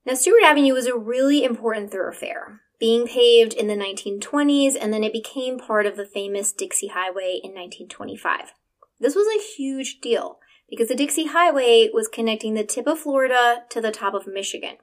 Now, 0.05 0.13
Stewart 0.13 0.43
Avenue 0.43 0.73
was 0.73 0.85
a 0.85 0.95
really 0.95 1.43
important 1.43 1.91
thoroughfare, 1.91 2.61
being 2.79 3.07
paved 3.07 3.53
in 3.53 3.67
the 3.67 3.75
1920s, 3.75 4.75
and 4.79 4.93
then 4.93 5.03
it 5.03 5.11
became 5.11 5.57
part 5.57 5.87
of 5.87 5.97
the 5.97 6.05
famous 6.05 6.51
Dixie 6.53 6.87
Highway 6.87 7.39
in 7.43 7.51
1925. 7.51 8.53
This 8.99 9.15
was 9.15 9.27
a 9.27 9.55
huge 9.55 10.01
deal 10.01 10.37
because 10.69 10.87
the 10.87 10.95
Dixie 10.95 11.27
Highway 11.27 11.89
was 11.91 12.07
connecting 12.07 12.53
the 12.53 12.63
tip 12.63 12.85
of 12.85 12.99
Florida 12.99 13.63
to 13.69 13.81
the 13.81 13.91
top 13.91 14.13
of 14.13 14.27
Michigan. 14.27 14.77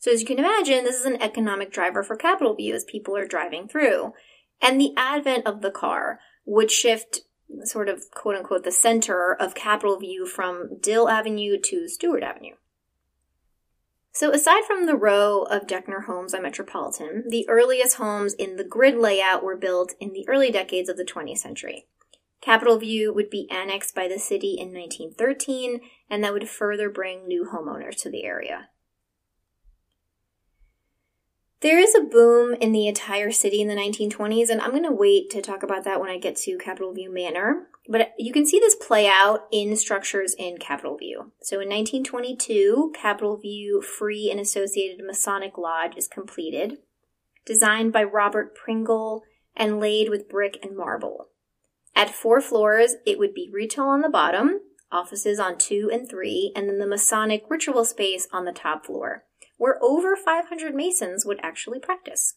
So 0.00 0.10
as 0.10 0.20
you 0.20 0.26
can 0.26 0.38
imagine, 0.38 0.82
this 0.82 0.98
is 0.98 1.06
an 1.06 1.22
economic 1.22 1.72
driver 1.72 2.02
for 2.02 2.16
Capitol 2.16 2.54
View 2.56 2.74
as 2.74 2.84
people 2.84 3.16
are 3.16 3.26
driving 3.26 3.68
through. 3.68 4.14
And 4.60 4.80
the 4.80 4.94
advent 4.96 5.46
of 5.46 5.62
the 5.62 5.70
car 5.70 6.18
would 6.44 6.70
shift 6.70 7.20
sort 7.64 7.88
of 7.88 8.10
quote 8.10 8.36
unquote 8.36 8.64
the 8.64 8.72
center 8.72 9.34
of 9.34 9.54
Capitol 9.54 9.98
View 9.98 10.26
from 10.26 10.78
Dill 10.80 11.08
Avenue 11.08 11.58
to 11.60 11.88
Stewart 11.88 12.22
Avenue. 12.22 12.54
So 14.12 14.32
aside 14.32 14.64
from 14.64 14.86
the 14.86 14.96
row 14.96 15.42
of 15.42 15.66
Deckner 15.66 16.04
homes 16.04 16.34
on 16.34 16.42
Metropolitan, 16.42 17.24
the 17.28 17.48
earliest 17.48 17.96
homes 17.96 18.34
in 18.34 18.56
the 18.56 18.64
grid 18.64 18.96
layout 18.96 19.44
were 19.44 19.56
built 19.56 19.94
in 20.00 20.12
the 20.12 20.28
early 20.28 20.50
decades 20.50 20.88
of 20.88 20.96
the 20.96 21.04
20th 21.04 21.38
century. 21.38 21.86
Capitol 22.40 22.78
View 22.78 23.12
would 23.12 23.30
be 23.30 23.48
annexed 23.50 23.94
by 23.94 24.08
the 24.08 24.18
city 24.18 24.56
in 24.58 24.72
1913, 24.72 25.80
and 26.08 26.24
that 26.24 26.32
would 26.32 26.48
further 26.48 26.88
bring 26.88 27.28
new 27.28 27.48
homeowners 27.52 27.96
to 27.96 28.10
the 28.10 28.24
area. 28.24 28.68
There 31.62 31.78
is 31.78 31.94
a 31.94 32.00
boom 32.00 32.54
in 32.54 32.72
the 32.72 32.88
entire 32.88 33.30
city 33.30 33.60
in 33.60 33.68
the 33.68 33.74
1920s, 33.74 34.48
and 34.48 34.62
I'm 34.62 34.70
going 34.70 34.82
to 34.84 34.90
wait 34.90 35.28
to 35.30 35.42
talk 35.42 35.62
about 35.62 35.84
that 35.84 36.00
when 36.00 36.08
I 36.08 36.16
get 36.16 36.36
to 36.36 36.56
Capitol 36.56 36.94
View 36.94 37.12
Manor. 37.12 37.66
But 37.86 38.14
you 38.18 38.32
can 38.32 38.46
see 38.46 38.58
this 38.58 38.74
play 38.74 39.06
out 39.06 39.46
in 39.52 39.76
structures 39.76 40.34
in 40.38 40.56
Capitol 40.56 40.96
View. 40.96 41.32
So 41.42 41.56
in 41.56 41.68
1922, 41.68 42.94
Capitol 42.94 43.36
View 43.36 43.82
Free 43.82 44.30
and 44.30 44.40
Associated 44.40 45.04
Masonic 45.04 45.58
Lodge 45.58 45.98
is 45.98 46.08
completed, 46.08 46.78
designed 47.44 47.92
by 47.92 48.04
Robert 48.04 48.54
Pringle 48.54 49.24
and 49.54 49.78
laid 49.78 50.08
with 50.08 50.30
brick 50.30 50.58
and 50.62 50.74
marble. 50.74 51.28
At 51.94 52.08
four 52.08 52.40
floors, 52.40 52.94
it 53.04 53.18
would 53.18 53.34
be 53.34 53.50
retail 53.52 53.84
on 53.84 54.00
the 54.00 54.08
bottom, 54.08 54.60
offices 54.90 55.38
on 55.38 55.58
two 55.58 55.90
and 55.92 56.08
three, 56.08 56.52
and 56.56 56.70
then 56.70 56.78
the 56.78 56.86
Masonic 56.86 57.44
ritual 57.50 57.84
space 57.84 58.26
on 58.32 58.46
the 58.46 58.52
top 58.52 58.86
floor 58.86 59.24
where 59.60 59.76
over 59.82 60.16
500 60.16 60.74
Masons 60.74 61.26
would 61.26 61.38
actually 61.42 61.78
practice. 61.78 62.36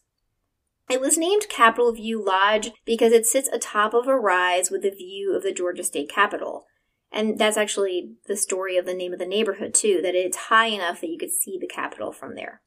It 0.90 1.00
was 1.00 1.16
named 1.16 1.48
Capitol 1.48 1.90
View 1.90 2.22
Lodge 2.22 2.72
because 2.84 3.12
it 3.12 3.24
sits 3.24 3.48
atop 3.48 3.94
of 3.94 4.06
a 4.06 4.14
rise 4.14 4.70
with 4.70 4.84
a 4.84 4.90
view 4.90 5.34
of 5.34 5.42
the 5.42 5.50
Georgia 5.50 5.82
State 5.82 6.10
Capitol. 6.10 6.66
And 7.10 7.38
that's 7.38 7.56
actually 7.56 8.16
the 8.26 8.36
story 8.36 8.76
of 8.76 8.84
the 8.84 8.92
name 8.92 9.14
of 9.14 9.18
the 9.18 9.24
neighborhood, 9.24 9.72
too, 9.72 10.00
that 10.02 10.14
it's 10.14 10.36
high 10.36 10.66
enough 10.66 11.00
that 11.00 11.08
you 11.08 11.16
could 11.16 11.30
see 11.30 11.56
the 11.58 11.66
Capitol 11.66 12.12
from 12.12 12.34
there. 12.34 12.60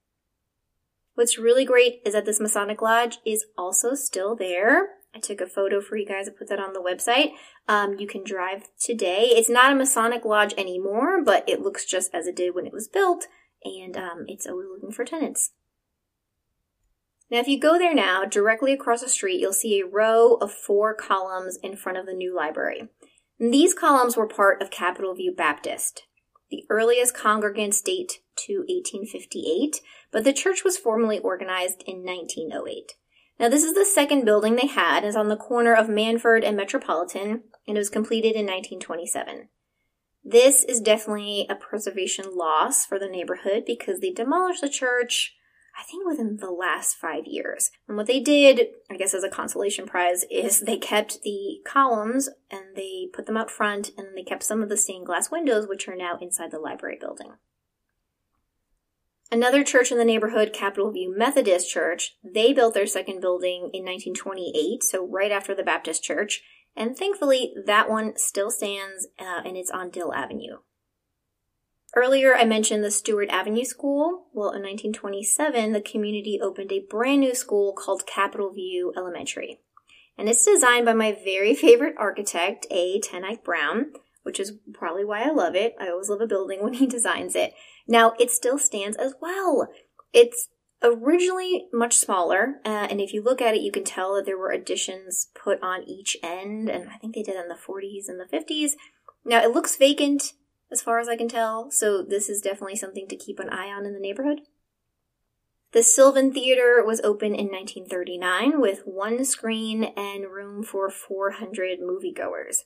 What's 1.13 1.37
really 1.37 1.63
great 1.63 2.01
is 2.03 2.13
that 2.13 2.25
this 2.25 2.39
Masonic 2.39 2.81
Lodge 2.81 3.19
is 3.23 3.45
also 3.59 3.93
still 3.93 4.35
there. 4.35 4.87
I 5.13 5.19
took 5.19 5.39
a 5.39 5.45
photo 5.45 5.81
for 5.81 5.97
you 5.97 6.05
guys. 6.07 6.27
I 6.27 6.31
put 6.31 6.49
that 6.49 6.59
on 6.59 6.73
the 6.73 6.81
website. 6.81 7.33
Um, 7.67 7.99
you 7.99 8.07
can 8.07 8.23
drive 8.23 8.63
today. 8.79 9.33
It's 9.35 9.49
not 9.49 9.71
a 9.71 9.75
Masonic 9.75 10.25
Lodge 10.25 10.55
anymore, 10.57 11.23
but 11.23 11.47
it 11.47 11.61
looks 11.61 11.85
just 11.85 12.09
as 12.11 12.25
it 12.25 12.35
did 12.35 12.55
when 12.55 12.65
it 12.65 12.73
was 12.73 12.87
built 12.87 13.27
and 13.63 13.97
um, 13.97 14.25
it's 14.27 14.47
always 14.47 14.67
looking 14.71 14.91
for 14.91 15.05
tenants. 15.05 15.51
Now, 17.29 17.39
if 17.39 17.47
you 17.47 17.59
go 17.59 17.77
there 17.77 17.93
now, 17.93 18.23
directly 18.23 18.71
across 18.71 19.01
the 19.01 19.09
street, 19.09 19.41
you'll 19.41 19.51
see 19.51 19.79
a 19.79 19.85
row 19.85 20.35
of 20.35 20.51
four 20.51 20.93
columns 20.93 21.57
in 21.61 21.75
front 21.75 21.97
of 21.97 22.05
the 22.05 22.13
new 22.13 22.33
library. 22.33 22.87
And 23.39 23.53
these 23.53 23.73
columns 23.73 24.15
were 24.15 24.27
part 24.27 24.61
of 24.61 24.71
Capitol 24.71 25.13
View 25.13 25.33
Baptist, 25.35 26.03
the 26.49 26.63
earliest 26.69 27.13
congregants 27.13 27.83
date 27.83 28.19
to 28.37 28.59
1858, 28.59 29.81
but 30.11 30.23
the 30.23 30.33
church 30.33 30.63
was 30.63 30.77
formally 30.77 31.19
organized 31.19 31.83
in 31.85 32.05
1908. 32.05 32.93
Now, 33.39 33.49
this 33.49 33.63
is 33.63 33.75
the 33.75 33.85
second 33.85 34.25
building 34.25 34.55
they 34.55 34.67
had, 34.67 35.03
is 35.03 35.15
on 35.15 35.27
the 35.27 35.35
corner 35.35 35.75
of 35.75 35.87
Manford 35.87 36.43
and 36.43 36.57
Metropolitan, 36.57 37.43
and 37.67 37.77
it 37.77 37.79
was 37.79 37.89
completed 37.89 38.33
in 38.35 38.45
1927. 38.45 39.49
This 40.29 40.65
is 40.65 40.81
definitely 40.81 41.45
a 41.49 41.55
preservation 41.55 42.35
loss 42.35 42.85
for 42.85 42.99
the 42.99 43.07
neighborhood 43.07 43.63
because 43.65 44.01
they 44.01 44.11
demolished 44.11 44.59
the 44.59 44.67
church, 44.67 45.37
I 45.79 45.83
think 45.83 46.05
within 46.05 46.35
the 46.35 46.51
last 46.51 46.97
five 46.97 47.25
years. 47.25 47.71
And 47.87 47.95
what 47.95 48.07
they 48.07 48.19
did, 48.19 48.67
I 48.91 48.97
guess 48.97 49.13
as 49.13 49.23
a 49.23 49.29
consolation 49.29 49.85
prize, 49.85 50.25
is 50.29 50.59
they 50.59 50.75
kept 50.75 51.21
the 51.21 51.61
columns 51.65 52.27
and 52.51 52.75
they 52.75 53.07
put 53.13 53.25
them 53.25 53.37
out 53.37 53.49
front 53.49 53.91
and 53.97 54.17
they 54.17 54.23
kept 54.23 54.43
some 54.43 54.61
of 54.61 54.67
the 54.67 54.75
stained 54.75 55.05
glass 55.05 55.31
windows, 55.31 55.65
which 55.65 55.87
are 55.87 55.95
now 55.95 56.17
inside 56.19 56.51
the 56.51 56.59
library 56.59 56.97
building. 56.99 57.35
Another 59.31 59.63
church 59.63 59.93
in 59.93 59.97
the 59.97 60.03
neighborhood, 60.03 60.51
Capitol 60.51 60.91
View 60.91 61.13
Methodist 61.17 61.69
Church, 61.69 62.17
they 62.21 62.51
built 62.51 62.73
their 62.73 62.85
second 62.85 63.21
building 63.21 63.69
in 63.73 63.85
1928, 63.85 64.83
so 64.83 65.07
right 65.07 65.31
after 65.31 65.55
the 65.55 65.63
Baptist 65.63 66.03
Church, 66.03 66.43
and 66.77 66.95
thankfully, 66.95 67.53
that 67.65 67.89
one 67.89 68.15
still 68.17 68.51
stands 68.51 69.07
uh, 69.19 69.41
and 69.43 69.57
it's 69.57 69.71
on 69.71 69.89
Dill 69.89 70.13
Avenue. 70.13 70.57
Earlier, 71.95 72.35
I 72.35 72.45
mentioned 72.45 72.83
the 72.83 72.91
Stewart 72.91 73.29
Avenue 73.29 73.63
School. 73.63 74.27
Well, 74.33 74.51
in 74.51 74.61
1927, 74.61 75.71
the 75.73 75.81
community 75.81 76.39
opened 76.41 76.71
a 76.71 76.85
brand 76.87 77.21
new 77.21 77.33
school 77.33 77.73
called 77.73 78.05
Capitol 78.05 78.51
View 78.51 78.93
Elementary. 78.95 79.61
And 80.17 80.29
it's 80.29 80.45
designed 80.45 80.85
by 80.85 80.93
my 80.93 81.17
very 81.23 81.55
favorite 81.55 81.95
architect, 81.97 82.67
A. 82.69 82.99
Ten 82.99 83.23
Eyck 83.23 83.43
Brown, 83.43 83.93
which 84.23 84.39
is 84.39 84.53
probably 84.73 85.05
why 85.05 85.23
I 85.23 85.31
love 85.31 85.55
it. 85.55 85.75
I 85.79 85.89
always 85.89 86.09
love 86.09 86.21
a 86.21 86.27
building 86.27 86.61
when 86.61 86.73
he 86.73 86.85
designs 86.85 87.35
it. 87.35 87.53
Now, 87.87 88.13
it 88.19 88.29
still 88.29 88.59
stands 88.59 88.97
as 88.97 89.15
well. 89.21 89.69
It's 90.13 90.49
originally 90.83 91.67
much 91.73 91.95
smaller, 91.95 92.59
uh, 92.65 92.87
and 92.89 93.01
if 93.01 93.13
you 93.13 93.23
look 93.23 93.41
at 93.41 93.55
it, 93.55 93.61
you 93.61 93.71
can 93.71 93.83
tell 93.83 94.15
that 94.15 94.25
there 94.25 94.37
were 94.37 94.51
additions 94.51 95.29
put 95.33 95.61
on 95.61 95.83
each 95.83 96.17
end, 96.23 96.69
and 96.69 96.89
I 96.89 96.97
think 96.97 97.15
they 97.15 97.23
did 97.23 97.35
in 97.35 97.47
the 97.47 97.55
40s 97.55 98.07
and 98.07 98.19
the 98.19 98.25
50s. 98.25 98.71
Now, 99.25 99.41
it 99.43 99.51
looks 99.51 99.75
vacant 99.75 100.33
as 100.71 100.81
far 100.81 100.99
as 100.99 101.07
I 101.07 101.15
can 101.15 101.29
tell, 101.29 101.71
so 101.71 102.03
this 102.03 102.29
is 102.29 102.41
definitely 102.41 102.75
something 102.75 103.07
to 103.07 103.15
keep 103.15 103.39
an 103.39 103.49
eye 103.49 103.67
on 103.67 103.85
in 103.85 103.93
the 103.93 103.99
neighborhood. 103.99 104.41
The 105.73 105.83
Sylvan 105.83 106.33
Theater 106.33 106.83
was 106.85 107.01
open 107.01 107.35
in 107.35 107.47
1939 107.47 108.61
with 108.61 108.83
one 108.85 109.25
screen 109.25 109.83
and 109.97 110.31
room 110.31 110.63
for 110.63 110.89
400 110.89 111.79
moviegoers. 111.79 112.63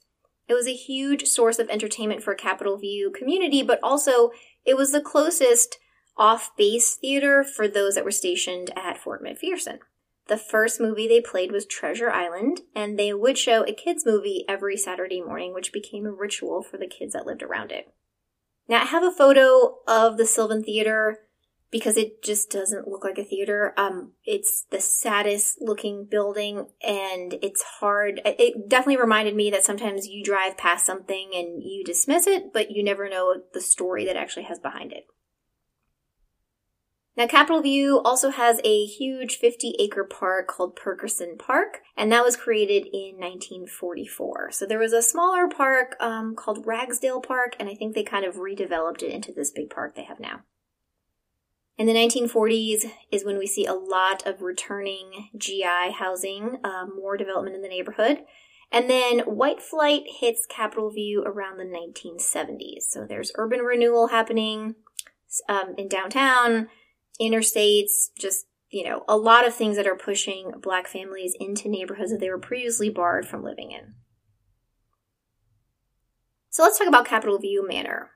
It 0.48 0.53
was 0.53 0.68
a 0.68 0.74
huge 0.74 1.25
source 1.25 1.60
of 1.60 1.70
entertainment 1.70 2.22
for 2.22 2.36
Capitol 2.36 2.77
View 2.77 3.12
community, 3.12 3.63
but 3.63 3.80
also 3.82 4.32
it 4.65 4.77
was 4.77 4.91
the 4.91 5.01
closest 5.01 5.77
off 6.18 6.56
base 6.58 6.96
theater 6.96 7.44
for 7.44 7.68
those 7.68 7.96
that 7.96 8.06
were 8.06 8.12
stationed 8.12 8.72
at 8.75 8.98
Fort 8.98 9.24
McPherson. 9.24 9.80
The 10.27 10.38
first 10.38 10.80
movie 10.80 11.08
they 11.08 11.20
played 11.20 11.51
was 11.51 11.65
Treasure 11.65 12.12
Island, 12.12 12.62
and 12.75 12.98
they 12.98 13.13
would 13.13 13.38
show 13.38 13.63
a 13.63 13.74
kids' 13.74 14.06
movie 14.06 14.46
every 14.48 14.77
Saturday 14.77 15.22
morning, 15.22 15.53
which 15.53 15.74
became 15.74 16.06
a 16.06 16.12
ritual 16.12 16.62
for 16.62 16.77
the 16.77 16.88
kids 16.88 17.13
that 17.13 17.25
lived 17.25 17.44
around 17.44 17.72
it. 17.72 17.94
Now, 18.68 18.82
I 18.82 18.86
have 18.86 19.03
a 19.03 19.12
photo 19.12 19.80
of 19.88 20.18
the 20.18 20.25
Sylvan 20.25 20.63
Theater 20.63 21.20
because 21.72 21.98
it 21.98 22.22
just 22.22 22.51
doesn't 22.51 22.88
look 22.88 23.03
like 23.03 23.18
a 23.18 23.24
theater. 23.24 23.74
Um, 23.77 24.12
it's 24.25 24.65
the 24.70 24.82
saddest 24.82 25.58
looking 25.62 26.06
building 26.06 26.68
and 26.82 27.36
it's 27.41 27.63
hard. 27.63 28.22
It 28.25 28.70
definitely 28.70 29.01
reminded 29.01 29.36
me 29.36 29.50
that 29.51 29.63
sometimes 29.63 30.08
you 30.08 30.24
drive 30.24 30.58
past 30.58 30.86
something 30.86 31.32
and 31.34 31.63
you 31.63 31.84
dismiss 31.84 32.27
it, 32.27 32.51
but 32.53 32.72
you 32.72 32.84
never 32.84 33.10
know 33.10 33.41
the 33.53 33.62
story 33.62 34.06
that 34.06 34.18
actually 34.18 34.44
has 34.44 34.60
behind 34.60 34.91
it. 34.91 35.06
Now, 37.18 37.27
Capitol 37.27 37.62
View 37.62 38.00
also 38.06 38.30
has 38.30 38.62
a 38.63 38.86
huge 38.86 39.36
50 39.36 39.75
acre 39.80 40.06
park 40.06 40.48
called 40.48 40.77
Perkerson 40.77 41.38
Park, 41.38 41.82
and 41.98 42.10
that 42.12 42.24
was 42.24 42.38
created 42.38 42.88
in 42.94 43.18
1944. 43.18 44.51
So 44.51 44.65
there 44.65 44.80
was 44.80 44.94
a 44.94 45.01
smaller 45.01 45.50
park 45.50 45.98
um, 46.00 46.36
called 46.36 46.65
Ragsdale 46.65 47.20
Park, 47.20 47.56
and 47.60 47.68
I 47.68 47.75
think 47.75 47.96
they 47.96 48.03
kind 48.03 48.24
of 48.24 48.36
redeveloped 48.36 49.03
it 49.03 49.12
into 49.12 49.34
this 49.34 49.51
big 49.51 49.70
park 49.70 49.96
they 49.96 50.06
have 50.06 50.22
now. 50.22 50.44
In 51.77 51.86
the 51.86 51.94
1940s 51.94 52.91
is 53.12 53.25
when 53.25 53.38
we 53.38 53.48
see 53.48 53.65
a 53.65 53.74
lot 53.74 54.25
of 54.25 54.41
returning 54.41 55.30
GI 55.38 55.91
housing, 55.98 56.60
uh, 56.63 56.86
more 56.86 57.18
development 57.18 57.56
in 57.56 57.62
the 57.62 57.68
neighborhood. 57.68 58.20
And 58.72 58.89
then 58.89 59.20
white 59.22 59.62
flight 59.62 60.03
hits 60.06 60.46
Capitol 60.46 60.91
View 60.91 61.24
around 61.24 61.58
the 61.58 61.65
1970s. 61.65 62.84
So 62.89 63.06
there's 63.06 63.34
urban 63.36 63.60
renewal 63.60 64.08
happening 64.08 64.75
um, 65.50 65.74
in 65.77 65.89
downtown 65.89 66.70
interstates, 67.22 68.10
just, 68.18 68.48
you 68.70 68.84
know, 68.84 69.04
a 69.08 69.18
lot 69.18 69.48
of 69.48 69.54
things 69.54 69.75
that 69.78 69.88
are 69.88 69.96
pushing 69.96 70.54
black 70.62 70.88
families 70.88 71.36
into 71.40 71.70
neighborhoods 71.70 72.12
that 72.12 72.20
they 72.20 72.30
were 72.30 72.40
previously 72.40 72.90
barred 72.90 73.28
from 73.28 73.44
living 73.44 73.72
in. 73.72 73.94
So 76.50 76.63
let's 76.63 76.78
talk 76.78 76.88
about 76.88 77.06
Capitol 77.06 77.40
View 77.40 77.66
Manor. 77.66 78.12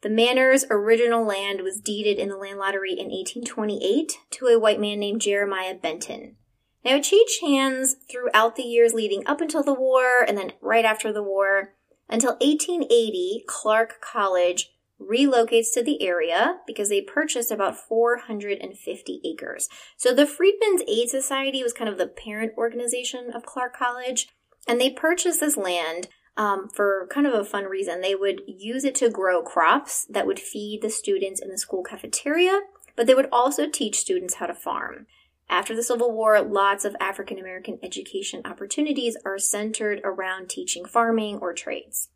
The 0.00 0.10
manor's 0.10 0.64
original 0.70 1.24
land 1.24 1.62
was 1.62 1.80
deeded 1.80 2.18
in 2.18 2.28
the 2.28 2.36
land 2.36 2.58
lottery 2.58 2.92
in 2.92 3.06
1828 3.06 4.12
to 4.30 4.46
a 4.46 4.58
white 4.58 4.80
man 4.80 5.00
named 5.00 5.20
Jeremiah 5.20 5.74
Benton. 5.74 6.36
Now, 6.84 6.96
it 6.96 7.02
changed 7.02 7.40
hands 7.42 7.96
throughout 8.10 8.56
the 8.56 8.62
years 8.62 8.94
leading 8.94 9.26
up 9.26 9.40
until 9.40 9.64
the 9.64 9.74
war 9.74 10.24
and 10.26 10.38
then 10.38 10.52
right 10.60 10.84
after 10.84 11.12
the 11.12 11.22
war. 11.22 11.74
Until 12.08 12.32
1880, 12.40 13.44
Clark 13.46 14.00
College 14.00 14.70
relocates 15.00 15.72
to 15.74 15.82
the 15.82 16.02
area 16.02 16.58
because 16.66 16.88
they 16.88 17.00
purchased 17.00 17.50
about 17.50 17.76
450 17.76 19.20
acres. 19.24 19.68
So 19.96 20.12
the 20.12 20.26
Freedmen's 20.26 20.82
Aid 20.88 21.08
Society 21.08 21.62
was 21.62 21.72
kind 21.72 21.88
of 21.88 21.98
the 21.98 22.06
parent 22.06 22.52
organization 22.56 23.30
of 23.34 23.46
Clark 23.46 23.76
College, 23.76 24.28
and 24.66 24.80
they 24.80 24.90
purchased 24.90 25.40
this 25.40 25.56
land 25.56 26.08
um, 26.36 26.68
for 26.68 27.08
kind 27.10 27.26
of 27.26 27.34
a 27.34 27.44
fun 27.44 27.64
reason. 27.64 28.00
They 28.00 28.14
would 28.14 28.42
use 28.46 28.84
it 28.84 28.94
to 28.96 29.10
grow 29.10 29.42
crops 29.42 30.06
that 30.10 30.26
would 30.26 30.38
feed 30.38 30.82
the 30.82 30.90
students 30.90 31.40
in 31.40 31.50
the 31.50 31.58
school 31.58 31.82
cafeteria, 31.82 32.60
but 32.96 33.06
they 33.06 33.14
would 33.14 33.28
also 33.32 33.68
teach 33.68 33.98
students 33.98 34.34
how 34.34 34.46
to 34.46 34.54
farm. 34.54 35.06
After 35.50 35.74
the 35.74 35.82
Civil 35.82 36.12
War, 36.12 36.40
lots 36.42 36.84
of 36.84 36.94
African 37.00 37.38
American 37.38 37.78
education 37.82 38.42
opportunities 38.44 39.16
are 39.24 39.38
centered 39.38 40.00
around 40.04 40.50
teaching 40.50 40.84
farming 40.84 41.38
or 41.38 41.54
trades. 41.54 42.10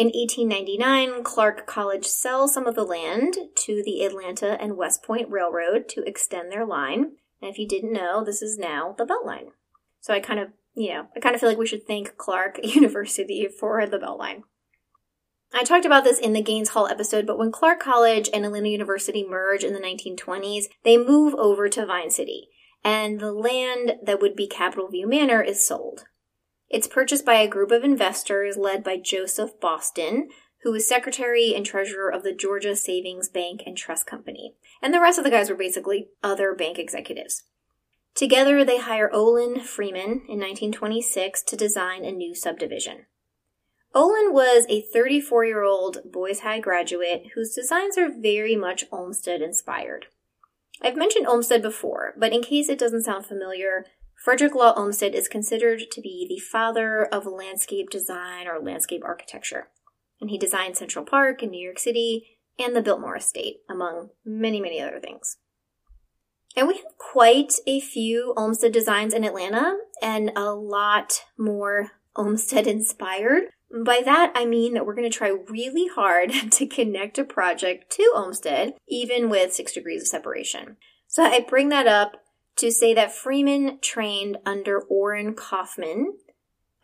In 0.00 0.06
1899, 0.06 1.24
Clark 1.24 1.66
College 1.66 2.06
sells 2.06 2.54
some 2.54 2.66
of 2.66 2.74
the 2.74 2.84
land 2.84 3.36
to 3.54 3.82
the 3.84 4.02
Atlanta 4.02 4.58
and 4.58 4.78
West 4.78 5.02
Point 5.02 5.28
Railroad 5.28 5.90
to 5.90 6.02
extend 6.08 6.50
their 6.50 6.64
line. 6.64 7.16
And 7.42 7.50
if 7.50 7.58
you 7.58 7.68
didn't 7.68 7.92
know, 7.92 8.24
this 8.24 8.40
is 8.40 8.56
now 8.56 8.94
the 8.96 9.04
Beltline. 9.04 9.48
So 10.00 10.14
I 10.14 10.20
kind 10.20 10.40
of, 10.40 10.52
you 10.72 10.94
know, 10.94 11.08
I 11.14 11.20
kind 11.20 11.34
of 11.34 11.40
feel 11.42 11.50
like 11.50 11.58
we 11.58 11.66
should 11.66 11.86
thank 11.86 12.16
Clark 12.16 12.60
University 12.62 13.46
for 13.46 13.86
the 13.86 13.98
Beltline. 13.98 14.44
I 15.52 15.64
talked 15.64 15.84
about 15.84 16.04
this 16.04 16.18
in 16.18 16.32
the 16.32 16.40
Gaines 16.40 16.70
Hall 16.70 16.86
episode, 16.86 17.26
but 17.26 17.36
when 17.36 17.52
Clark 17.52 17.80
College 17.80 18.30
and 18.32 18.46
Atlanta 18.46 18.70
University 18.70 19.22
merge 19.28 19.62
in 19.62 19.74
the 19.74 19.80
1920s, 19.80 20.64
they 20.82 20.96
move 20.96 21.34
over 21.34 21.68
to 21.68 21.84
Vine 21.84 22.08
City, 22.08 22.48
and 22.82 23.20
the 23.20 23.34
land 23.34 23.96
that 24.02 24.22
would 24.22 24.34
be 24.34 24.46
Capitol 24.46 24.88
View 24.88 25.06
Manor 25.06 25.42
is 25.42 25.62
sold. 25.62 26.04
It's 26.70 26.86
purchased 26.86 27.26
by 27.26 27.34
a 27.34 27.48
group 27.48 27.72
of 27.72 27.82
investors 27.82 28.56
led 28.56 28.84
by 28.84 28.96
Joseph 28.96 29.60
Boston, 29.60 30.28
who 30.62 30.70
was 30.70 30.86
secretary 30.86 31.52
and 31.54 31.66
treasurer 31.66 32.10
of 32.10 32.22
the 32.22 32.32
Georgia 32.32 32.76
Savings 32.76 33.28
Bank 33.28 33.62
and 33.66 33.76
Trust 33.76 34.06
Company. 34.06 34.54
And 34.80 34.94
the 34.94 35.00
rest 35.00 35.18
of 35.18 35.24
the 35.24 35.30
guys 35.30 35.50
were 35.50 35.56
basically 35.56 36.08
other 36.22 36.54
bank 36.54 36.78
executives. 36.78 37.42
Together, 38.14 38.64
they 38.64 38.78
hire 38.78 39.12
Olin 39.12 39.60
Freeman 39.60 40.22
in 40.28 40.38
1926 40.38 41.42
to 41.42 41.56
design 41.56 42.04
a 42.04 42.12
new 42.12 42.34
subdivision. 42.34 43.06
Olin 43.92 44.32
was 44.32 44.66
a 44.68 44.82
34 44.82 45.44
year 45.46 45.64
old 45.64 45.98
Boys 46.04 46.40
High 46.40 46.60
graduate 46.60 47.32
whose 47.34 47.54
designs 47.54 47.98
are 47.98 48.10
very 48.10 48.54
much 48.54 48.84
Olmsted 48.92 49.42
inspired. 49.42 50.06
I've 50.80 50.96
mentioned 50.96 51.26
Olmsted 51.26 51.62
before, 51.62 52.14
but 52.16 52.32
in 52.32 52.42
case 52.42 52.68
it 52.68 52.78
doesn't 52.78 53.02
sound 53.02 53.26
familiar, 53.26 53.86
Frederick 54.20 54.54
Law 54.54 54.74
Olmsted 54.76 55.14
is 55.14 55.28
considered 55.28 55.90
to 55.90 56.00
be 56.02 56.26
the 56.28 56.38
father 56.38 57.04
of 57.06 57.24
landscape 57.24 57.88
design 57.88 58.46
or 58.46 58.60
landscape 58.60 59.00
architecture. 59.02 59.68
And 60.20 60.28
he 60.28 60.36
designed 60.36 60.76
Central 60.76 61.06
Park 61.06 61.42
in 61.42 61.50
New 61.50 61.64
York 61.64 61.78
City 61.78 62.36
and 62.58 62.76
the 62.76 62.82
Biltmore 62.82 63.16
Estate, 63.16 63.60
among 63.70 64.10
many, 64.22 64.60
many 64.60 64.78
other 64.78 65.00
things. 65.00 65.38
And 66.54 66.68
we 66.68 66.74
have 66.74 66.98
quite 66.98 67.54
a 67.66 67.80
few 67.80 68.34
Olmsted 68.36 68.72
designs 68.72 69.14
in 69.14 69.24
Atlanta 69.24 69.78
and 70.02 70.32
a 70.36 70.52
lot 70.52 71.24
more 71.38 71.92
Olmsted 72.14 72.66
inspired. 72.66 73.44
By 73.86 74.02
that, 74.04 74.32
I 74.34 74.44
mean 74.44 74.74
that 74.74 74.84
we're 74.84 74.96
going 74.96 75.10
to 75.10 75.16
try 75.16 75.34
really 75.48 75.86
hard 75.86 76.30
to 76.50 76.66
connect 76.66 77.18
a 77.18 77.24
project 77.24 77.90
to 77.92 78.12
Olmsted, 78.14 78.74
even 78.86 79.30
with 79.30 79.54
six 79.54 79.72
degrees 79.72 80.02
of 80.02 80.08
separation. 80.08 80.76
So 81.06 81.22
I 81.22 81.40
bring 81.40 81.70
that 81.70 81.86
up 81.86 82.18
to 82.60 82.70
say 82.70 82.94
that 82.94 83.12
Freeman 83.12 83.78
trained 83.80 84.38
under 84.46 84.80
Orrin 84.80 85.34
Kaufman, 85.34 86.14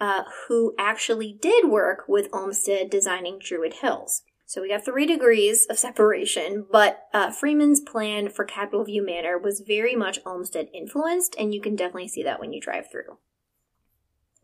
uh, 0.01 0.25
who 0.49 0.75
actually 0.79 1.39
did 1.41 1.69
work 1.69 2.05
with 2.09 2.29
Olmsted 2.33 2.91
designing 2.91 3.39
Druid 3.39 3.75
Hills. 3.75 4.23
So 4.47 4.63
we 4.63 4.69
got 4.69 4.85
three 4.85 5.07
degrees 5.07 5.67
of 5.67 5.79
separation, 5.79 6.67
but 6.71 7.03
uh, 7.13 7.31
Freeman's 7.31 7.81
plan 7.81 8.29
for 8.29 8.45
Capitol 8.45 8.85
View 8.85 9.05
Manor 9.05 9.39
was 9.39 9.61
very 9.61 9.97
much 9.97 10.21
Olmsted 10.25 10.69
influenced, 10.73 11.35
and 11.39 11.53
you 11.53 11.61
can 11.61 11.75
definitely 11.75 12.09
see 12.09 12.23
that 12.23 12.41
when 12.41 12.53
you 12.53 12.61
drive 12.61 12.91
through. 12.91 13.19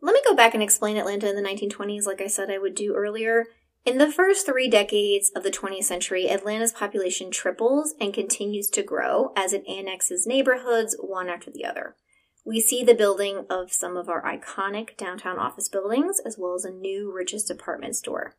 Let 0.01 0.13
me 0.13 0.21
go 0.27 0.35
back 0.35 0.53
and 0.53 0.61
explain 0.61 0.97
Atlanta 0.97 1.29
in 1.29 1.35
the 1.35 1.49
1920s, 1.49 2.05
like 2.05 2.19
I 2.19 2.27
said 2.27 2.51
I 2.51 2.57
would 2.57 2.75
do 2.75 2.93
earlier. 2.93 3.45
In 3.85 3.97
the 3.97 4.11
first 4.11 4.45
three 4.45 4.69
decades 4.69 5.29
of 5.35 5.43
the 5.43 5.51
20th 5.51 5.83
century, 5.83 6.29
Atlanta's 6.29 6.71
population 6.71 7.31
triples 7.31 7.93
and 7.99 8.13
continues 8.13 8.69
to 8.69 8.81
grow 8.81 9.33
as 9.35 9.51
it 9.51 9.67
annexes 9.67 10.25
neighborhoods 10.25 10.95
one 11.01 11.27
after 11.27 11.51
the 11.51 11.65
other. 11.65 11.97
We 12.45 12.61
see 12.61 12.83
the 12.83 12.93
building 12.93 13.45
of 13.49 13.73
some 13.73 13.97
of 13.97 14.07
our 14.07 14.21
iconic 14.23 14.95
downtown 14.95 15.37
office 15.37 15.67
buildings, 15.67 16.21
as 16.25 16.37
well 16.37 16.55
as 16.55 16.63
a 16.63 16.71
new 16.71 17.11
Rich's 17.13 17.43
department 17.43 17.97
store. 17.97 18.37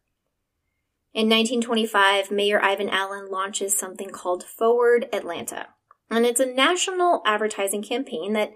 In 1.13 1.29
1925, 1.29 2.31
Mayor 2.31 2.63
Ivan 2.63 2.89
Allen 2.89 3.31
launches 3.31 3.79
something 3.79 4.09
called 4.09 4.45
Forward 4.45 5.09
Atlanta. 5.13 5.69
And 6.11 6.25
it's 6.25 6.41
a 6.41 6.47
national 6.47 7.23
advertising 7.27 7.83
campaign 7.83 8.33
that 8.33 8.53